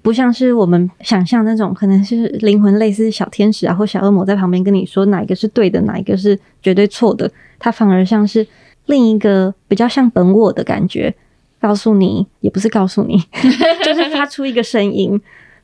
[0.01, 7.27] 不像是我们想象那种，可能是灵魂类似小天使啊，或小恶魔在旁边跟你说哪一个是对的，哪一个是绝对错的。
[7.57, 8.45] 它反而像是
[8.85, 11.11] 另一个比较像本我的感觉，
[11.59, 13.17] 告诉你，也不是告诉你，
[13.83, 15.19] 就是发出一个声音，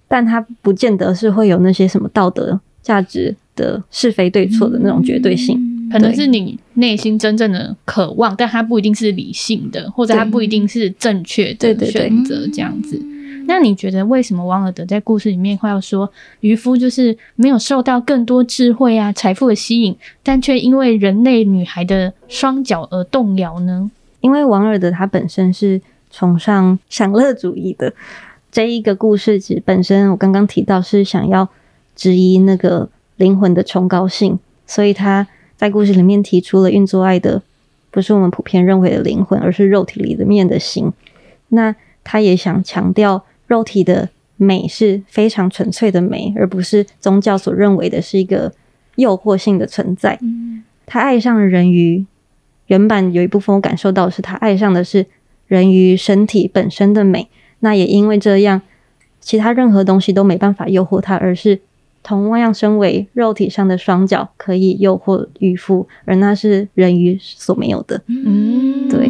[0.08, 13.00] 但它不见得是会有那些什么道德价值的是非对错的那种绝对性，可能是你内心真正的渴望，但它不一定是理性的，或者它不一定是正确的选择，这样子。
[13.48, 16.10] 那你觉得为什么王尔德在故事里面会要说
[16.42, 23.90] 渔夫就是没有受到更多智慧啊、财富的吸引，但却因为人类女孩的双脚而动摇呢？
[24.22, 27.92] 因为王尔德他本身是崇尚享乐主义的，
[28.52, 31.50] 这一个故事只本身我刚刚提到是想要
[31.96, 35.28] 质疑那个灵魂的崇高性，所以他
[35.62, 37.44] 在故事里面提出了运作爱的
[37.92, 40.92] 不是我们普遍认为的灵魂，而是肉体里的面的心。
[41.50, 43.24] 那他也想强调。
[43.46, 48.54] 肉体的美是非常纯粹的美，而不是宗教所认为的是一个
[48.96, 50.18] 诱惑性的存在。
[50.86, 52.06] 他爱上了人鱼，
[52.68, 55.06] 原版有一部分我感受到是他爱上的是
[55.48, 57.28] 人鱼身体本身的美。
[57.60, 58.62] 那也因为这样，
[59.20, 61.60] 其他任何东西都没办法诱惑他，而是
[62.04, 68.02] 同样身为肉体上的双脚可以诱惑渔夫，而那是人鱼所没有的。
[68.08, 69.10] 嗯，对。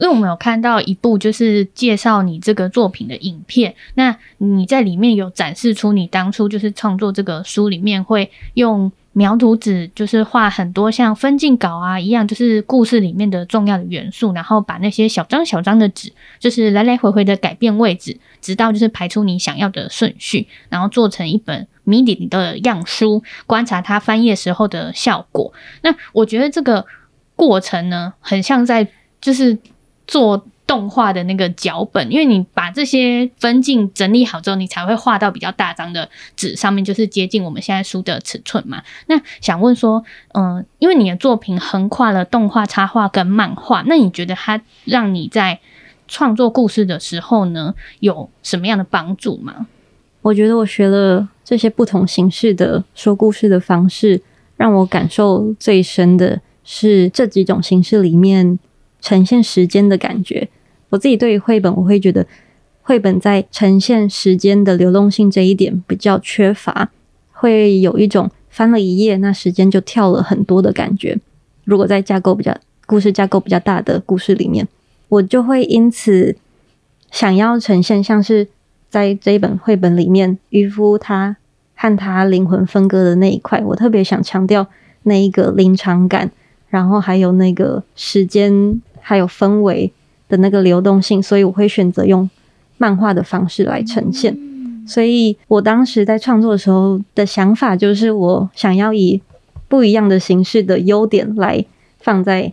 [0.00, 25.52] 因为我们有看到一部就是介绍你这个作品的影片，那你在里面有展示出你当初就是创作这个书里面会用描图纸，就是画很多像分镜稿啊一样，就是故事里面的重要的元素，然后把那些小张小张的纸，就是来来回回的改变位置，直到就是排出你想要的顺序，然后做成一本迷你的样书，观察它翻页时候的效果。
[25.82, 26.86] 那我觉得这个
[27.34, 28.86] 过程呢，很像在
[29.20, 29.58] 就是。
[30.10, 38.82] 做动画的那个脚本，因为你把这些分镜整理好之后，你才会画到比较大张的纸上面，就是接近我们现在书的尺寸嘛。
[39.06, 40.04] 那想问说，
[40.34, 45.58] 嗯、因为你的作品横跨了动画、插画跟漫画，那你觉得它让你在
[46.06, 49.66] 创作故事的时候呢，有什么样的帮助吗？
[50.20, 54.20] 我觉得我学了这些不同形式的说故事的方式，
[54.58, 58.58] 让我感受最深的是这几种形式里面
[59.00, 60.46] 呈现时间的感觉。
[60.90, 62.26] 我自己对于绘本，我会觉得
[62.82, 66.90] 绘本在呈现时间的流动性这一点比较缺乏，
[67.32, 71.18] 会有一种翻了一页，那时间就跳了很多的感觉。
[71.64, 74.66] 如果在架构比较故事架构比较大的故事里面，
[75.08, 76.36] 我就会因此
[77.10, 78.48] 想要呈现像是
[78.88, 81.36] 在这一本绘本里面，渔夫他
[81.74, 84.66] 和他灵魂分割的那一块，我特别想强调
[85.02, 86.30] 那一个临场感，
[86.70, 89.92] 然后还有那个时间还有氛围。
[90.28, 92.28] 的那个流动性，所以我会选择用
[92.76, 94.36] 漫画的方式来呈现。
[94.86, 99.20] 所以我当时在创作的时候的想法就是，我想要以
[99.68, 101.64] 不一样的形式的优点来
[102.00, 102.52] 放在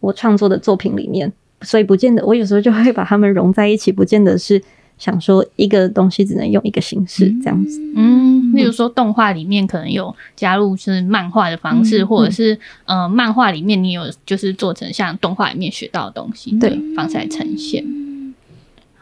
[0.00, 1.32] 我创作的作品里面。
[1.62, 4.60] 所以不见得，我有时候就会把它们融在一起，不见得是
[4.98, 7.80] 想说一个东西只能用一个形式这样子。
[7.96, 17.84] 嗯，例如说动画里面可能有加入是漫画的方式，嗯、或者是呃漫画里面你有就是做成像动画里面学到的东西，对，方式来呈现。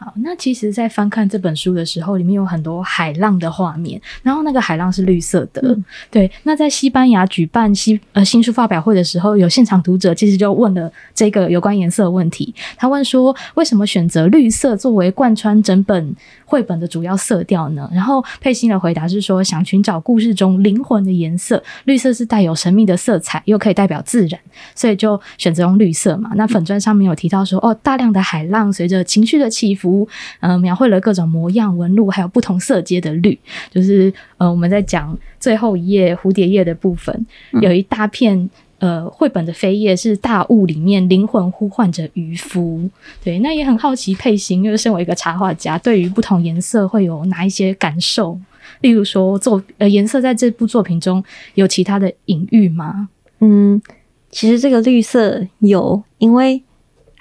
[0.03, 5.61] 好，那其实，在翻看这本书的时候，里面有很多海浪的画面，然后那个海浪是绿色的。
[5.63, 12.53] 嗯、对，那在西班牙举办新呃新书发表会的时候，有现场读者其实就问了这个有关颜色的问题。
[12.75, 17.89] 他问说，为什么选择绿色作为贯穿整本绘本的主要色调呢？
[17.93, 24.37] 然后佩欣的回答是说，想寻找故事中灵魂的颜色，绿色是带有神秘的色彩，又可以代表自然，
[24.75, 26.31] 所以就选择用绿色嘛。
[26.35, 29.92] 那粉砖上面有提到说，哦，大量的海浪随着情绪的起伏。
[30.39, 33.37] 呃，描绘了各种模样、纹路，还有不同色阶的绿。
[33.71, 37.25] 就是呃，我们在讲最后一页蝴蝶叶的部分，
[37.61, 42.89] 有一大片呃绘本的扉页是大雾里面灵魂呼唤着渔夫。
[43.23, 48.39] 对，那也很好奇佩欣，因为身为一个插画家，对于不同颜色会有哪一些感受？
[48.81, 51.23] 例如说作呃颜色在这部作品中
[51.55, 53.09] 有其他的隐喻吗？
[53.39, 53.81] 嗯，
[54.29, 56.61] 其实这个绿色有，因为。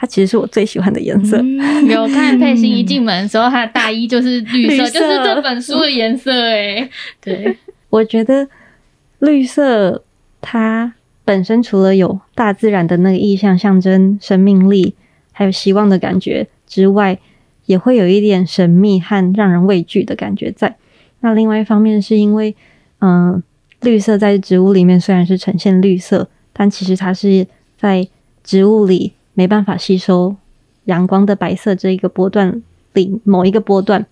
[0.03, 1.39] 它其实是我最喜欢的颜色。
[1.39, 6.91] 嗯、有看佩欣一进门的时候，她的大衣就是绿色，就是这本书的颜色诶。
[7.21, 7.57] 对，
[7.89, 8.49] 我觉得
[9.21, 10.03] 绿色
[10.41, 10.93] 它
[11.25, 14.97] 本身除了有大自然的那个意象，象征生命力
[15.31, 17.17] 还有希望的感觉之外，
[17.67, 20.75] 也会有一点神秘和让人畏惧的感觉在。
[21.21, 22.57] 那另外一方面是因为，
[22.99, 23.43] 嗯、呃，
[23.83, 27.47] 绿色在植物里面虽然是呈现绿色，但其实它是
[27.79, 28.09] 在
[28.43, 29.13] 植物里。
[29.35, 30.37] 没办法吸收
[30.85, 32.63] 阳光的白色这一个波段
[32.93, 34.05] 里某一个波段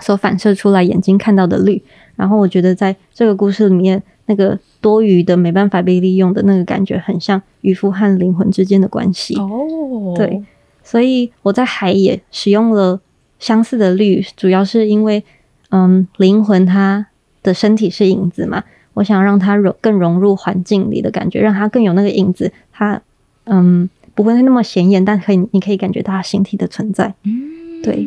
[0.00, 1.82] 所反射出来眼睛看到的绿，
[2.16, 9.36] 然后我觉得在这个故事里面，那个多余的没办法被利用的那个感觉，很像渔夫和灵魂之间的关系。
[9.36, 10.42] 哦，对，
[10.82, 13.00] 所以我在海也使用了
[13.38, 15.22] 相似的绿，主要是因为，
[15.70, 17.06] 嗯，灵魂它
[17.42, 18.64] 的身体是影子嘛，
[18.94, 23.02] 我想让它融更融入环境里的感觉，让它更有那个影子，它，
[23.44, 23.88] 嗯。
[24.22, 27.14] 不会那么显眼，但可以，你可以感觉到它形体的存在。
[27.24, 28.06] 嗯，对。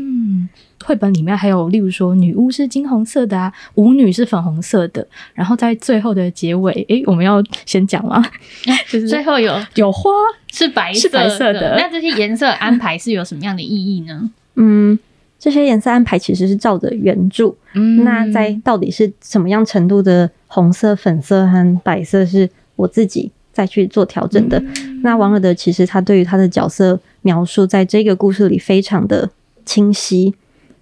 [0.85, 5.07] 绘本里面还有，例如说，女巫是金红色的啊，舞女是粉红色的。
[5.33, 8.21] 然后在最后的结尾，诶、欸，我们要先讲吗？
[8.91, 10.09] 就是最后有有花
[10.51, 11.77] 是白色的，是白色的。
[11.77, 14.29] 那这些颜色安排是有什么样的意义呢？
[14.55, 14.99] 嗯，
[15.39, 17.55] 这些颜色安排其实是照着原著。
[17.75, 23.31] 嗯，那在到底是什么样程度的红色、粉色和白色，是我自己。
[23.53, 24.59] 再去做调整的。
[24.59, 29.29] 嗯、那王尔德其实他对于他的角色描述，在这个故事里非常的
[29.63, 30.33] 清晰，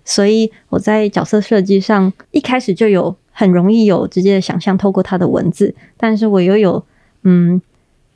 [0.04, 6.84] 所以我在角色设计上一开始就有很容易有直接的想象，透过他的文字，但是我又有
[7.24, 7.62] 嗯，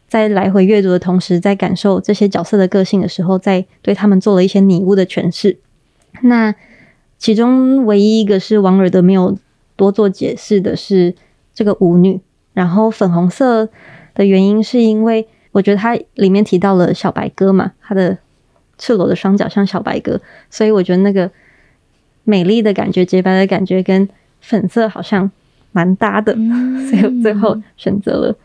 [0.08, 5.58] 在来回阅读的同时，在感受这些角色的个性的时候，在对他们做了一些拟物的诠释。
[6.22, 6.56] 那
[7.20, 9.38] 其中唯一一个是王尔德没有
[9.76, 11.14] 多做解释的是
[11.54, 12.22] 这个舞女，
[12.54, 13.70] 然后粉红色。
[14.16, 18.18] 的原因是因为我觉得它里面提到了小白鸽嘛，它的
[18.78, 21.30] 赤裸的双脚像小白鸽，所以我觉得那个
[22.24, 24.10] 美丽的感觉、洁白的感觉跟
[24.42, 25.30] 粉色好像
[25.72, 28.36] 蛮搭的，嗯、所以我最后选择了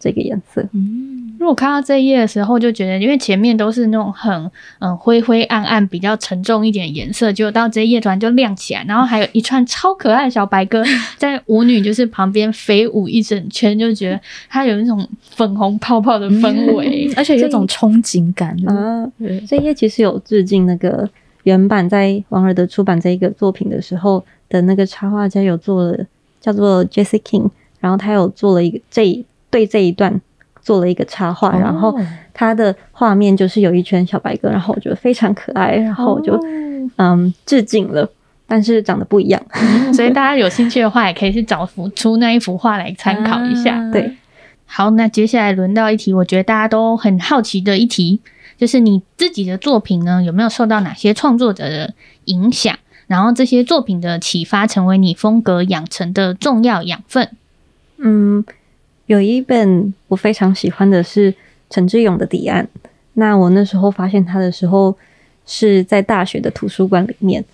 [0.00, 0.66] 这个颜色。
[0.72, 10.82] 嗯，如果看到这一页的时候，就觉得因为前面都是那种很嗯灰灰暗暗、比较沉重一点颜色，结果到这一页突然就亮起来，然后还有一串超可爱的小白鸽
[11.18, 19.06] 在舞女就是旁边飞舞一整圈，就觉得它有那种粉红泡泡的氛围，嗯， 而且有种憧憬感啊。
[19.46, 21.06] 这一页其实有致敬那个
[21.42, 26.06] 原版在王尔德出版这一个作品的时候的那个插画家有做了
[26.40, 29.24] 叫做 Jesse King，然后他有做了一个这一。
[29.50, 30.20] 对这一段
[30.62, 31.98] 做了一个插画，然后
[32.32, 36.38] 它的画面就是有一圈小白鸽，然后我觉得非常可爱，然后我就
[36.96, 38.08] 嗯致敬了，
[38.46, 39.42] 但是长得不一样，
[39.92, 43.90] 所以大家有兴趣的话，也可以去找幅出那一幅画来参考一下。
[43.90, 44.16] 对，
[44.66, 48.20] 好，那接下来轮到一题，我觉得大家都很好奇的一题，
[48.56, 51.94] 就是你自己的作品呢，有没有受到哪些创作者的
[52.26, 52.76] 影响？
[53.06, 57.28] 然后这些作品的启发，成为你风格养成的重要养分？
[57.98, 58.44] 嗯。
[59.10, 61.34] 有一本我非常喜欢的是
[61.68, 62.64] 陈志勇的《彼岸》。
[63.14, 64.96] 那我那时候发现他的时候
[65.44, 67.44] 是在大学的图书馆里面。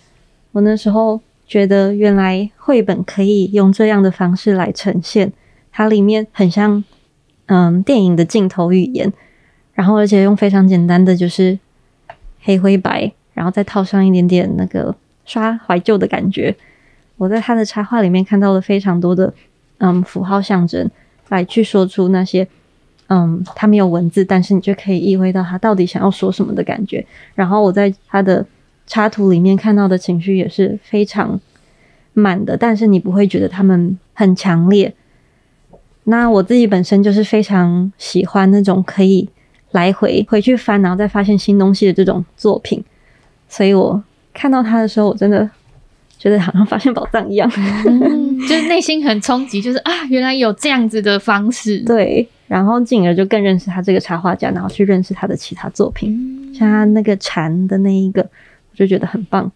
[0.53, 5.33] 我那时候觉得，原来绘本可以用这样的方式来呈现，
[5.73, 6.85] 它里面很像
[7.47, 9.11] 嗯电影的镜头语言，
[9.73, 11.59] 然后而且用非常简单的就是
[12.43, 14.95] 黑灰白，然后再套上一点点那个
[15.25, 16.55] 刷怀旧的感觉。
[17.17, 19.33] 我在他的插画里面看到了非常多的
[19.79, 20.91] 嗯符号象征。
[21.29, 22.47] 来去说出那些，
[23.09, 27.05] 嗯，他没有文字，但是你就可以意会到他到底想要说什么的感觉。
[27.35, 28.45] 然后我在他的
[28.87, 31.41] 插图里面看到的情绪也是非常
[32.13, 34.95] 满的，但是你不会觉得他们很强烈。
[36.05, 39.29] 那我自己本身就是非常喜欢那种可以
[39.73, 42.85] 来回回去翻，然后再发现新东西的这种作品，
[43.49, 44.03] 所以我
[44.33, 45.51] 看到他的时候，我真的。
[46.19, 47.51] 觉得好像发现宝藏一样，
[47.87, 51.79] 嗯，就是内心很冲击，就是啊，原来有这样子的方式。
[51.81, 59.53] 对，然后进而就更认识他这个插画家，然后去认识他的其他作品，嗯、像他那个蝉的那一个，我就觉得很棒。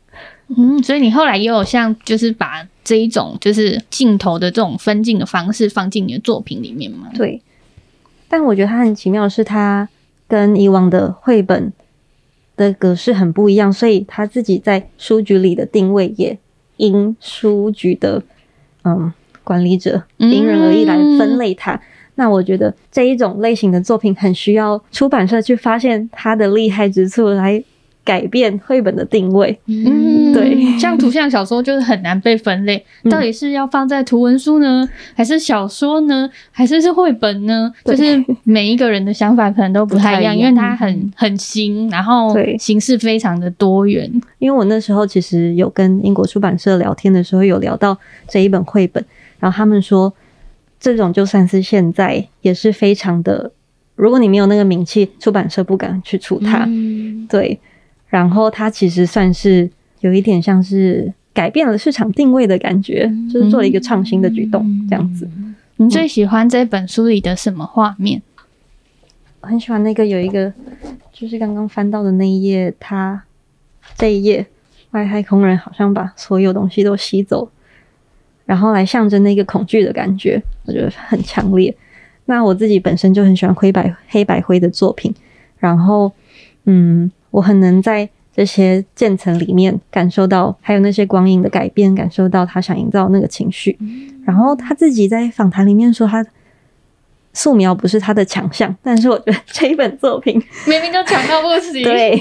[0.49, 7.09] 嗯，所以你后来也有像就是把这一种就是镜头的这种分镜的方式放进你的作品里面吗？
[7.15, 7.41] 对，
[8.29, 9.89] 但我觉得他很奇妙的是，他
[10.29, 11.73] 跟以往的绘本
[12.57, 16.39] 的格式很不一样，所以他自己在书局里的定位也。
[16.81, 18.23] 因书局的
[18.85, 19.13] 嗯
[19.45, 21.75] 管理者因人而异来分类它。
[21.75, 21.81] 嗯、
[22.15, 27.63] 那我觉得这一种类型的作品很需要出版社去发现它的厉害之处来
[28.03, 37.73] 改变绘本的定位，嗯，对，像图像小说就是很难被分类，嗯、到底是要放在图文书呢，还是小说呢，还是是绘本呢？
[37.85, 44.11] 就是每一个人的想法可能都不太一样，因为它很很新，然后形式非常的多元。
[44.39, 47.97] 因为我那时候其实有跟英国出版社聊天的时候，有聊到
[48.27, 49.05] 这一本绘本，
[49.39, 50.13] 然后他们说，
[50.81, 53.53] 这种就算是现在也是非常的，
[53.95, 57.61] 如果你没有那个名气，出版社不敢去出它，嗯、对。
[58.11, 65.31] 然后它其实算是有一点像是改变了市场定位的感觉，嗯、就是做了一个创新的举动，这样子。
[65.77, 68.21] 你最喜欢这本书里的什么画面？
[69.41, 70.53] 我很喜欢那个有一个，
[71.13, 73.23] 就是刚刚翻到的那一页，它
[73.97, 74.45] 这一页
[74.91, 77.49] 外太空人好像把所有东西都吸走，
[78.45, 81.75] 然后来象征那个恐惧的感觉，我觉得很强烈。
[82.27, 85.15] 那我自己本身就很喜欢灰白黑白灰的作品，
[85.59, 86.13] 然后
[86.65, 87.11] 嗯。
[87.31, 93.77] 我很能在这些渐层里面感受到，还有那些光影的改变，感受到他想营造那个情绪。
[94.25, 96.25] 然后他自己在访谈里面说，他
[97.33, 101.83] 素描不是他的强项，但是我觉得这一本作品明明就强到不行。
[101.83, 102.21] 对。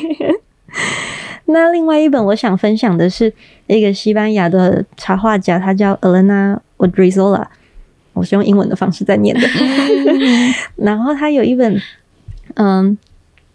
[1.45, 3.31] 那另外一本我想分享的是
[3.67, 7.45] 一个西班牙的插画家，他叫 Elena Odriozola，
[8.13, 9.47] 我是用英文的方式在念的。
[10.75, 11.79] 然后他有一本，
[12.55, 12.97] 嗯，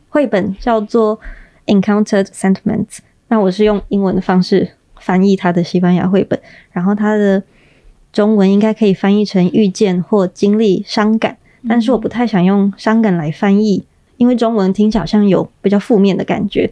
[0.09, 1.19] 绘本叫做。
[1.67, 2.99] Encountered Sentiments，
[3.29, 6.39] 那我是用英文的方式翻译他的西班牙绘本，
[6.73, 7.43] 然后他的
[8.12, 11.37] 中文应该可以翻译成遇见或经历伤感，
[11.69, 13.85] 但是我不太想用伤感来翻译，
[14.19, 16.71] 因为中文听起来好像有比较负面的感觉，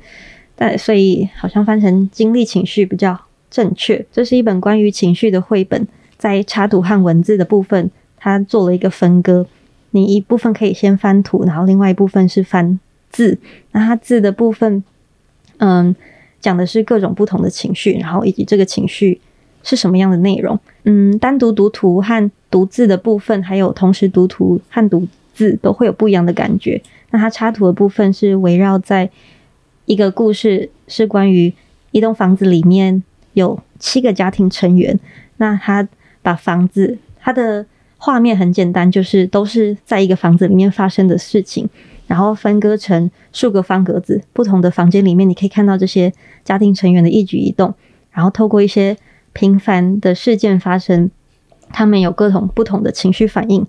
[0.55, 3.19] 但所以好像翻成经历情绪比较
[3.51, 4.05] 正确。
[4.13, 5.87] 这是一本关于情绪的绘本，
[6.17, 9.47] 在插图和文字的部分，它做了一个分割，
[9.91, 12.79] 你一部分可以先翻图，然后另外一部分是翻。
[13.13, 13.39] 字，
[13.71, 14.83] 那它字的部分，
[15.59, 15.95] 嗯，
[16.41, 19.21] 讲的是各种不同的情绪，然后以及这个情绪
[19.63, 20.59] 是什么样的内容。
[20.85, 26.83] 嗯，单独读图和读字的部分，还有同时读图和读字都会有不一样的感觉。
[27.11, 29.09] 那它插图的部分是围绕在
[29.85, 31.53] 一个故事，是关于
[31.91, 33.03] 一栋房子里面
[33.35, 34.99] 有七个家庭成员。
[35.37, 35.87] 那他
[36.23, 37.67] 把房子，他的
[38.05, 41.69] 画面很简单，就是都是在一个房子里面发生的事情，
[42.09, 47.73] 然后分割成数个方格子，不同的房间里面你可以看到这些家庭成员的一举一动，
[48.11, 48.97] 然后透过一些
[49.33, 51.13] 平凡的事件发生，
[51.71, 53.65] 他们有各种不同的情绪反应。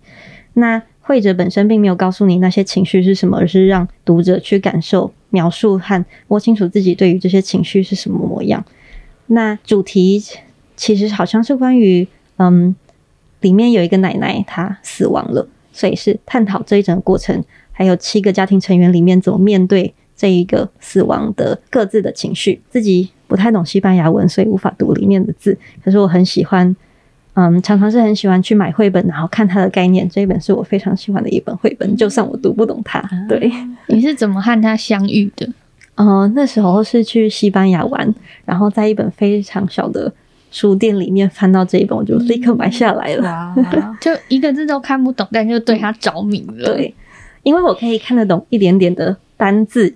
[0.53, 8.65] 那绘者本身并没有告诉你那些情绪是什么，而是让读者去感受、描述和摸清楚自己对于这些情绪是什么模样。
[9.27, 10.19] 那主题
[10.75, 12.07] 其实好像是关于，
[12.37, 12.75] 嗯，
[13.43, 22.59] 里面有一个奶奶她死亡了，所以是探讨这一整个过程，还有七个家庭成员里面怎么面对这一个死亡的各自的情绪。
[22.71, 26.75] 自己不太懂西班牙文，所以无法读里面的字，可是我很喜欢。
[27.35, 30.07] 嗯，常常是很喜欢去买绘本，然后看它的概念。
[30.07, 33.01] 这一本是我非常喜欢的一本绘本，就算我读不懂它。
[33.27, 33.51] 对，
[33.87, 35.49] 你是怎么和它相遇的？
[35.95, 38.13] 嗯，那时候是去西班牙玩，
[38.45, 40.13] 然后在一本非常小的
[40.53, 43.23] 书店里面翻到这一本，我就立刻买下来了。
[43.23, 46.75] 哇， 就一个字都看不懂，但就对他着迷了。
[46.75, 46.93] 对，
[47.41, 49.91] 因为我可以看得懂一点点的单字，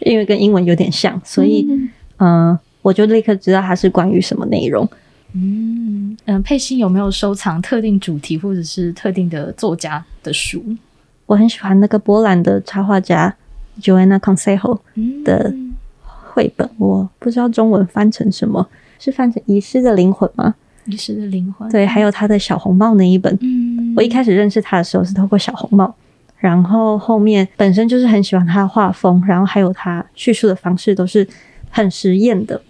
[0.00, 4.86] 因为跟英文有点像，所以嗯，嗯，我就立刻知道它是关于什么内容。
[5.34, 10.62] 嗯嗯，佩欣有没有收藏特定主题或者是特定的作家的书？
[11.24, 13.34] 我很喜欢那个波兰的插画家
[13.80, 14.78] Joanna Consejo
[15.24, 15.54] 的
[16.02, 18.68] 绘本，嗯，我不知道中文翻成什么，
[19.02, 20.54] 是翻成《遗失的灵魂》吗？
[20.86, 21.68] 遗失的灵魂。
[21.70, 23.36] 对，还有他的小红帽那一本。
[23.40, 25.92] 嗯，我一开始认识他的时候是透过小红帽，
[26.38, 31.26] 然后后面本身就是很喜欢他的画风，然后还有他叙述的方式都是
[31.70, 32.62] 很实验的。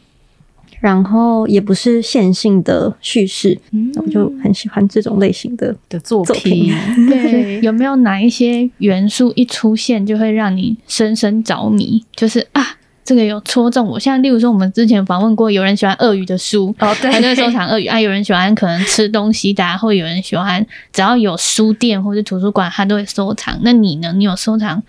[0.81, 6.73] 然后也不是线性的叙事，嗯，我就很喜欢这种类型的的作品。
[7.09, 12.05] 对，有没有哪一些元素一出现就会让你深深着迷？
[12.17, 12.61] 就是啊，
[13.05, 13.99] 这个有戳中我。
[13.99, 18.01] 像例如说，我们之前访问过，有人喜欢鳄鱼的书，哦，对，还在收藏鳄鱼 啊。
[18.01, 23.59] 有人喜欢可能吃东西的，或有人喜欢只要有书店或者图书馆，他都会收藏。
[23.63, 24.13] 那你呢？
[24.13, 24.83] 你有收藏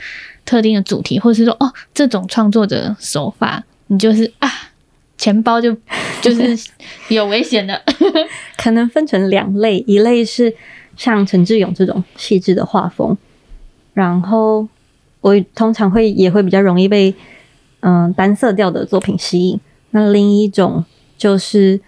[0.45, 4.49] 特定的主题，或者是说，哦，这种创作者手法，你就是啊。
[5.15, 5.73] 钱包就
[6.21, 6.69] 就是
[7.07, 7.81] 有危险的，
[8.57, 10.53] 可能分成两类，一类是
[10.97, 13.15] 像陈志勇这种细致的画风，
[13.93, 14.67] 然后
[15.21, 17.13] 我通常会也会比较容易被
[17.83, 19.59] 嗯单色调的作品吸引。
[19.91, 20.83] 那另一种
[21.17, 21.79] 就是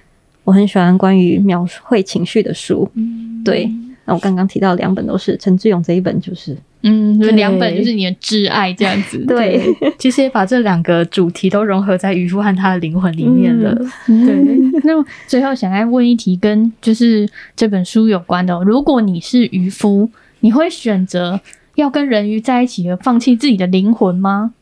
[0.44, 3.70] 我很喜欢关于描绘情绪的书，嗯、对。
[4.08, 6.56] 那我刚刚提到两本都是陈志勇这一本就是。
[6.88, 9.18] 嗯，两本就是你的挚爱这样子。
[9.26, 9.60] 对，
[9.98, 13.76] 其实也把这两个主题都融合在渔夫和他的灵魂里面了。
[14.08, 18.64] 嗯、对，那么最后想来问一题，跟就是这本书有关的、哦。
[18.64, 20.08] 如果你是渔夫，
[20.42, 21.42] 你会选择
[21.74, 24.54] 要跟人鱼在一起而放弃自己的灵魂吗？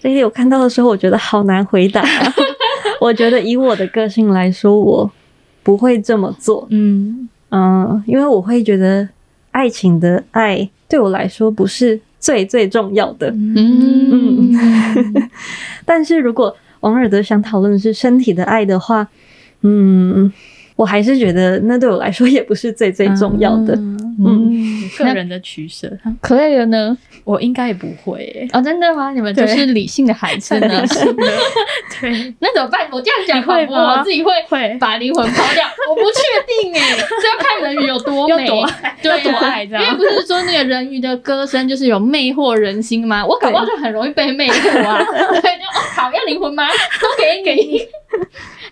[0.00, 2.02] 这一题我看到的时候，我觉得好难回答。
[3.00, 5.10] 我觉得以我的个性来说，我
[5.62, 6.66] 不会这么做。
[6.70, 9.08] 嗯嗯，因为我会觉得
[9.50, 10.68] 爱情的爱。
[10.88, 15.30] 对我来说不是最最重要的，嗯，嗯
[15.86, 19.06] 但是如果王尔德想讨论的是身体的爱的话，
[19.62, 20.32] 嗯，
[20.74, 23.99] 我还是觉得那对我来说也不是最最重要的，嗯。
[24.18, 25.90] 嗯，个人的取舍。
[26.20, 26.96] 可爱的呢？
[27.24, 28.48] 我应该也不会、欸。
[28.52, 29.12] 哦，真的吗？
[29.12, 30.82] 你们就是理性的孩子呢？
[32.00, 32.34] 对。
[32.40, 32.88] 那怎么办？
[32.90, 33.98] 我这样讲会吗？
[33.98, 35.64] 我自己会会把灵魂抛掉。
[35.88, 38.66] 我不确定哎、欸，这要看人鱼有多美，多
[39.02, 39.84] 对、啊，多爱这样。
[39.84, 43.24] 因为不是说那个人鱼的歌声就是有魅惑人心吗？
[43.26, 44.98] 我搞不好就很容易被魅惑啊。
[45.40, 46.66] 对，就哦，好，要灵魂吗？
[46.68, 47.82] 都给给你。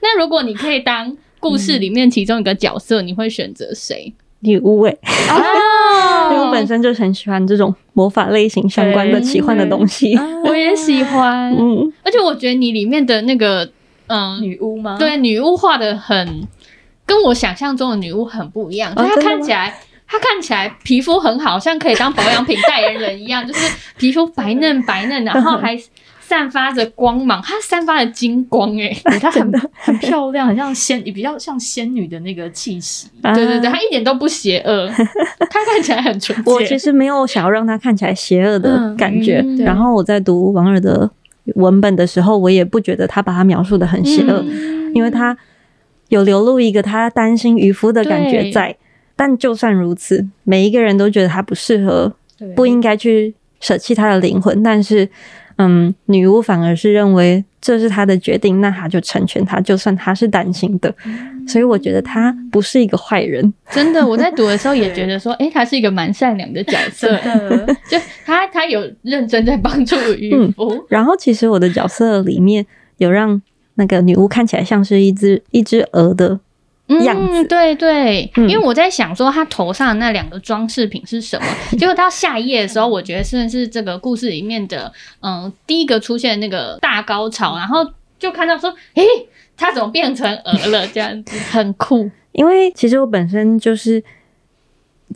[0.01, 4.13] 那如果你可以当故事里面其中一个角色，嗯、你会选择谁？
[4.41, 4.99] 女巫诶、欸，
[6.31, 11.53] 因为我本身就很喜欢这种魔法类型相关的奇幻的东西，我也喜欢。
[11.59, 13.69] 嗯，而且我觉得你里面的那个
[14.07, 14.97] 嗯女巫吗？
[14.99, 16.47] 对，女巫画的很
[17.05, 18.95] 跟我想象中的女巫很不一样。
[18.95, 25.79] 她看起来，她看起来皮肤很好，像可以当保养品 代言人一样，就是皮肤白嫩白嫩，然后还。
[26.29, 33.09] 散发着光芒，它散发着金光诶、欸， 它很很漂亮，很像仙，比较像仙女的那个气息。
[33.23, 34.87] 对对对，它一点都不邪恶，
[35.51, 36.53] 它看起来很纯洁。
[36.53, 39.57] 我其实没有想要让它看起来邪恶的感觉、嗯。
[39.65, 41.11] 然后我在读王尔的
[41.55, 45.35] 文本的时候，我也不觉得他把它描述的很邪恶、嗯，因为他
[46.09, 48.77] 有流露一个他担心渔夫的感觉在。
[49.17, 52.15] 但就算如此，每一个人都觉得他不适合，
[52.55, 55.09] 不应该去舍弃他的灵魂，但是。
[55.59, 60.93] 嗯，女巫反而是认为这是她的决定，那她就成全她，就算她是担心的。
[61.47, 63.53] 所以我觉得她不是一个坏人。
[63.71, 67.17] 真的， 我在读的时候也觉得说，诶，她是一个蛮善良的角色。
[67.91, 70.85] 就她，她有认真在帮助 渔夫、嗯。
[70.89, 72.65] 然后，其实我的角色里面
[72.99, 73.41] 有让
[73.75, 76.39] 那个女巫看起来像是一只一只鹅的
[76.89, 77.43] 样子。
[77.43, 81.47] 嗯、对对、嗯，因为我在想说他头上的那两个装饰品是什么，
[81.79, 87.87] 结果到下一页的时候，我觉得是是这个故事里面的嗯第一个出现的那个大高潮，然后
[88.19, 89.05] 就看到说，诶，
[89.57, 90.87] 他怎么变成鹅了？
[90.89, 92.11] 这样子很酷。
[92.33, 94.03] 因为其实我本身就是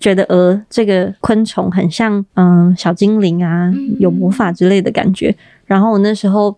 [0.01, 5.35] 觉得鹅这个昆虫很像嗯小精灵啊，有魔法之类的感觉。
[5.67, 6.57] 然后我那时候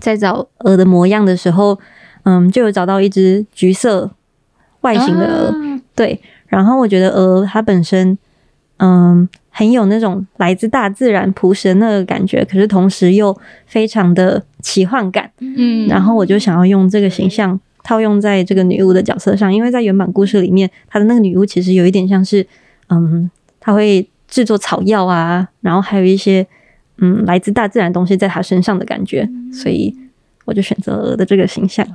[0.00, 1.78] 在找鹅的模样的时候，
[2.22, 4.10] 嗯，就有找到一只橘色
[4.82, 6.20] 外形的鹅，啊，对。
[6.48, 8.16] 然后我觉得鹅它本身，
[8.78, 15.30] 嗯，很有那种来自大自然朴实的那个感觉，可是同时又非常的奇幻感。
[15.38, 22.46] 嗯，然后我就想要用这个形象套用在这个女巫的角色上，因为在原版故事里面，她的那个女巫其实有一点像是，
[22.88, 26.46] 嗯，她会制作草药啊，然后还有一些。
[27.02, 29.96] 嗯，来自大自然东西在她身上的感觉，嗯、所以
[30.44, 31.86] 我就选择鹅的这个形象。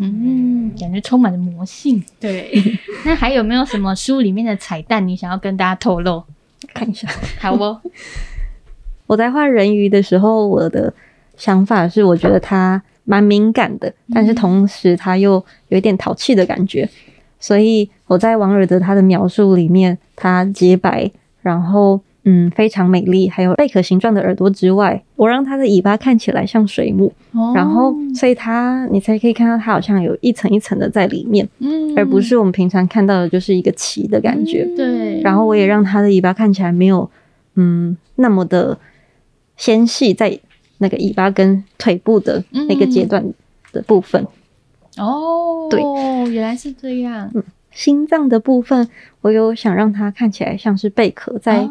[0.00, 2.02] 嗯，感觉充满了魔性。
[2.20, 2.50] 对，
[3.04, 6.22] 那还有没有什么书里面的彩蛋你想要跟大家透露？
[6.72, 7.76] 看一下，好不？
[9.06, 10.92] 我在画人鱼的时候，我的
[11.36, 16.88] 想法是，我觉得他蛮敏感的，但是同时他又有一点淘气的感觉，
[17.38, 21.10] 所以我在王尔德他的描述里面，他洁白，
[21.42, 22.00] 然后。
[22.24, 23.28] 嗯，非常美丽。
[23.28, 34.66] 还有贝壳形状的耳朵之外，我让它的尾巴看起来像水母，哦、然后所以它你才可以看到它好像有一层一层的在里面，嗯，而不是我们平常看到的就是一个鳍的感觉。
[34.70, 35.20] 嗯、对。
[35.22, 37.08] 然后我也让它的尾巴看起来没有
[37.56, 38.78] 嗯那么的
[39.56, 40.38] 纤细，在
[40.78, 43.22] 那个尾巴跟腿部的那个阶段
[43.72, 44.26] 的部分。
[44.96, 45.82] 嗯、哦，对，
[46.32, 47.30] 原来是这样。
[47.34, 47.42] 嗯。
[47.74, 48.88] 心脏的部分，
[49.20, 51.68] 我有想让它看起来像是贝壳在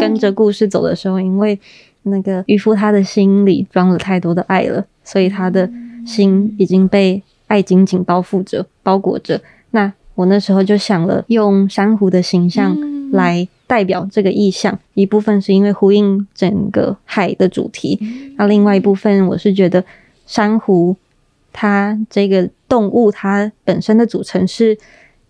[0.00, 1.58] 跟着故事走的时候，因为
[2.04, 5.68] 那个渔夫他的心里装了太多的爱了，所以他的
[6.06, 9.40] 心已经被爱紧紧包覆着、包裹着。
[9.72, 12.76] 那我那时候就想了，用珊瑚的形象
[13.10, 17.98] 来代表这个意象，一部分是因为呼应整个海的主题，
[18.36, 19.84] 那另外一部分我是觉得
[20.26, 20.94] 珊瑚
[21.52, 24.78] 它这个动物它本身的组成是。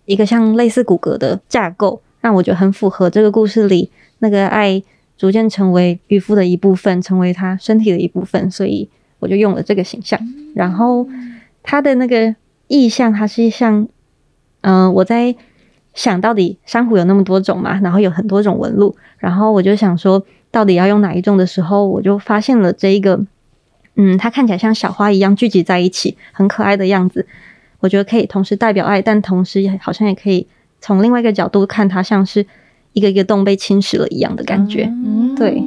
[0.09, 4.81] 一个像类似骨骼的架构，让我觉得很符合这个故事里那个爱
[5.15, 8.89] 逐渐成为渔夫的一部分，成为他身体的一部分，所以
[9.19, 10.19] 我就用了这个形象。
[10.55, 11.07] 然后
[11.61, 12.33] 他的那个
[12.67, 13.87] 意象，它是像，
[14.61, 15.35] 嗯、呃，我在
[15.93, 23.23] 想到底珊瑚有那么多种嘛，然后有很多种纹路，然后我就想说，到底要用哪一种的时候，我就发现了这一个，
[23.93, 27.27] 嗯，它看起来像小花一样聚集在一起，很可爱的样子。
[27.79, 30.45] 我觉得可以同时代表爱，但同时也好像也可以
[30.81, 32.45] 从另外一个角度看它，像是
[32.93, 34.83] 一个一个洞被侵蚀了一样的感觉。
[35.05, 35.63] 嗯，对，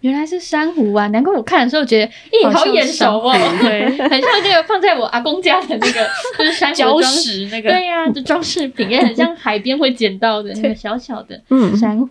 [0.00, 1.06] 原来是珊瑚啊！
[1.08, 6.06] 难怪我看的时候觉得，咦，好眼熟哦， 对，很像那个放在我阿公家的那个
[6.38, 11.76] 就是珊瑚礁石那个，对呀、啊，就装饰品，也很像海边会捡到的那个小小的嗯。
[11.76, 12.08] 珊瑚。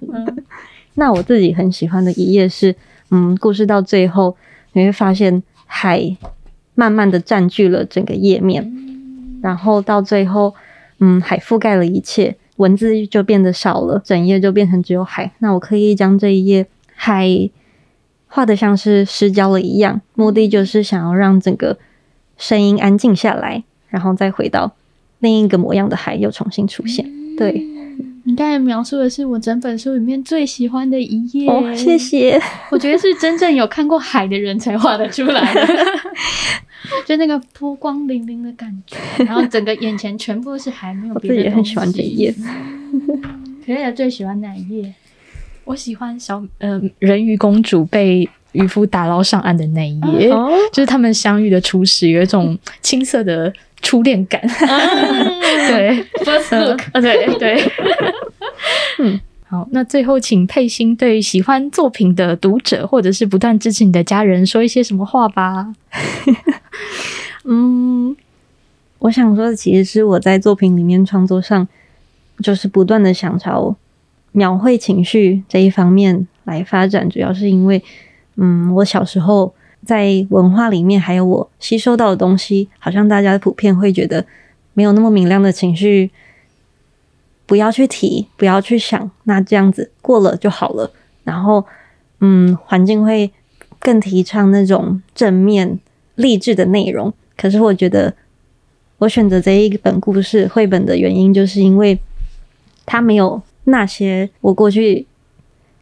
[0.96, 2.74] 那我自己很喜欢的一页是，
[3.12, 4.38] 嗯，故事到最后
[4.74, 6.16] 你会发现海
[6.74, 8.85] 慢慢的占据了整个页面。
[9.46, 10.56] 然后到最后，
[11.00, 15.32] 嗯，海覆盖了一切，文字就变得少了，整页就变成只有海。
[15.38, 16.66] 那我可以将这一页
[16.96, 17.28] 海
[18.26, 21.78] 画的像是失焦了一样，目的就是想要让整个
[22.40, 24.74] 声音安静下来，然后再回到
[25.20, 27.06] 另一个模样的海又重新出现。
[27.38, 27.64] 对，
[28.24, 31.48] 你刚才描述的是我整本书里面最喜欢的一页。
[31.48, 32.42] 哦，谢谢。
[32.72, 35.62] 我觉得是真正有看过海的人才画得出来的。
[37.06, 41.78] 就那个波光粼粼的感觉，然后整个眼前全部是海，没有别的东西。
[41.78, 42.36] 我自己也很喜欢这一页。
[43.66, 44.94] 可可最喜欢哪一页？
[45.64, 54.40] 我喜欢小呃人鱼公主被渔夫打捞上岸的那一页，哦，就是他们相遇的初始，有一种青涩的初恋感。
[55.68, 57.72] 对，First look，呃，对对。
[59.72, 65.74] 那最后请佩欣对喜欢作品的读者，或者是不断支持你的家人，说一些什么话吧。
[67.44, 68.16] 嗯，
[69.00, 71.68] 我想说的其实是我在作品里面创作上，
[72.42, 73.76] 就是不断的想朝
[74.32, 77.84] 描绘情绪这一方面来发展，主要是因为，
[78.38, 79.54] 嗯，我小时候
[79.86, 84.26] 在文化里面，还有我吸收到的东西，好像大家普遍会觉得
[84.74, 86.10] 没有那么明亮的情绪。
[87.46, 90.92] 不要去提，不要去想，那这样子过了就好了。
[91.24, 91.66] 然后，
[92.22, 93.32] 嗯，环境会
[93.80, 95.80] 更提倡那种正面
[96.16, 97.14] 励志的内容。
[97.38, 98.14] 可是，我觉得
[98.98, 102.00] 我选择这一本故事绘本的原因，就是因为
[102.86, 105.06] 它没有那些我过去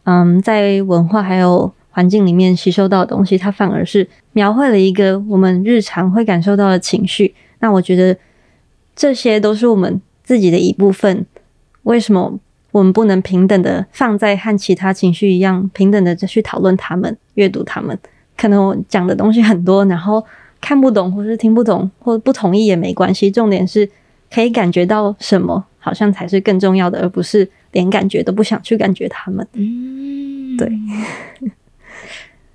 [0.04, 7.34] 嗯在文化还有环境里面吸收到的东西，它反而是描绘了一个我们日常会感受到的情绪。
[7.60, 8.16] 那我觉得。
[8.96, 11.26] 这些都是我们自己的一部分。
[11.84, 12.38] 为什么
[12.72, 17.96] 我们不能平等的放在和其他情绪一样平等的去讨论他们、阅读他们？
[18.36, 20.24] 可能我讲的东西很多，然后
[20.60, 23.30] 看不懂或是听不懂或不同意也没关系。
[23.30, 23.88] 重点是
[24.32, 29.46] 可以感觉到什么，好像才是更重要的，而不是连感觉都不想去感觉他们。
[29.52, 30.68] 嗯，对。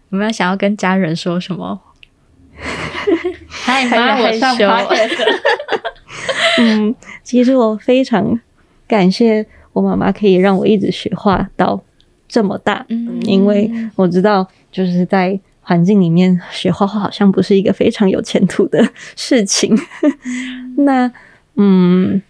[0.10, 1.80] 有没有想要跟家人说什么？
[3.48, 4.58] 嗨妈，我上
[6.60, 8.38] 嗯，其实我非常
[8.90, 11.82] 感谢我妈妈可以让我一直学画到
[12.28, 18.86] 这么大，嗯，因为我知道就是在环境里面学画画好像不是一个非常有前途的
[19.16, 19.74] 事情。
[20.76, 21.10] 那，
[21.56, 22.22] 嗯。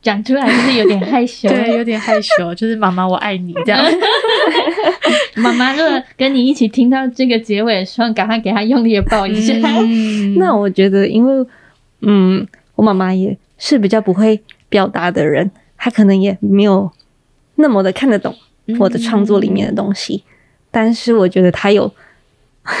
[0.00, 3.80] 讲出来就是有点害羞， 对，有点害羞，就是妈妈我爱你这样。
[5.36, 9.54] 妈妈如果跟你一起听到这个结尾的时候，赶快给她用力的抱一下。
[9.62, 11.46] 嗯、那我觉得，因为
[12.00, 12.44] 嗯，
[12.74, 16.90] 我妈妈也是比较不会表达的人，他可能也没有
[17.54, 18.34] 那么的看得懂
[18.80, 20.34] 我的创作里面的东西，嗯、
[20.72, 21.94] 但是我觉得他有，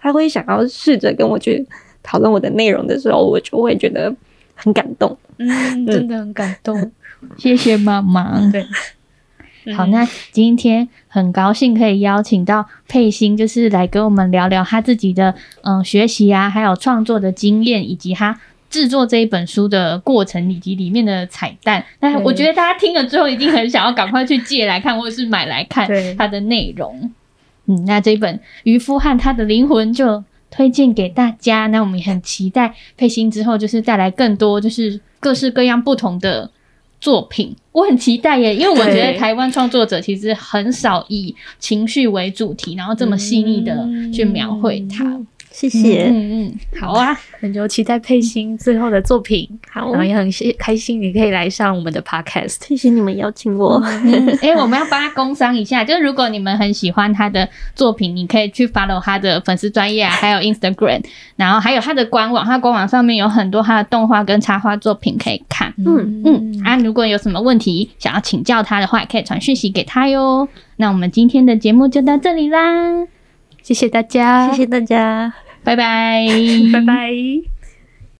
[0.00, 1.66] 他会想要试着跟我去。
[2.04, 4.12] 讨论我的内容的时候，我就会觉得
[4.56, 5.16] 很感动。
[5.36, 5.46] 嗯，
[5.86, 6.90] 真的很感动。
[7.38, 8.50] 谢谢妈妈。
[8.50, 8.66] 对，
[9.76, 18.38] 好，那今天很高兴可以邀请到佩欣，就是来跟我们聊聊他自己的嗯学习啊，还有创作的经验，以及他
[18.70, 21.84] 制作这一本书的过程，以及里面的彩蛋。
[22.00, 27.10] 那我觉得大家听了之后，一定很想要赶快去借来看，或者是买来看它的内容。
[27.66, 30.24] 嗯，那这一本《渔夫和他的灵魂》就。
[30.54, 36.50] 推荐给大家，那我们也很期待佩欣之后就是带来更多就是各式各样不同的
[37.02, 45.04] 作品，我很期待耶，因为我觉得台湾创作者其实很少以情绪为主题，然后这么细腻的去描绘它。
[45.04, 49.46] 嗯谢谢，嗯嗯，好啊，那就期待佩欣最后的作品。
[49.70, 50.28] 好，然后也很
[50.58, 53.76] 开心你可以来上我们的 podcast，谢谢你们邀请我。
[53.84, 61.04] 哎、嗯欸， 我们要帮他工商一下，就是如果你们很喜欢他的作品，你可以去 follow 他的粉丝专页啊，还有 Instagram，
[61.36, 65.72] 然后还有他的官网，他官网上面有很多他的动画跟插画作品可以看。
[65.76, 70.48] 嗯嗯，啊，如果有什么问题想要请教他的话，也可以传讯息给他哟。
[70.76, 73.06] 那我们今天的节目就到这里啦。
[73.62, 75.32] 谢谢大家，谢谢大家，
[75.64, 76.26] 拜拜，
[76.72, 77.51] 拜拜。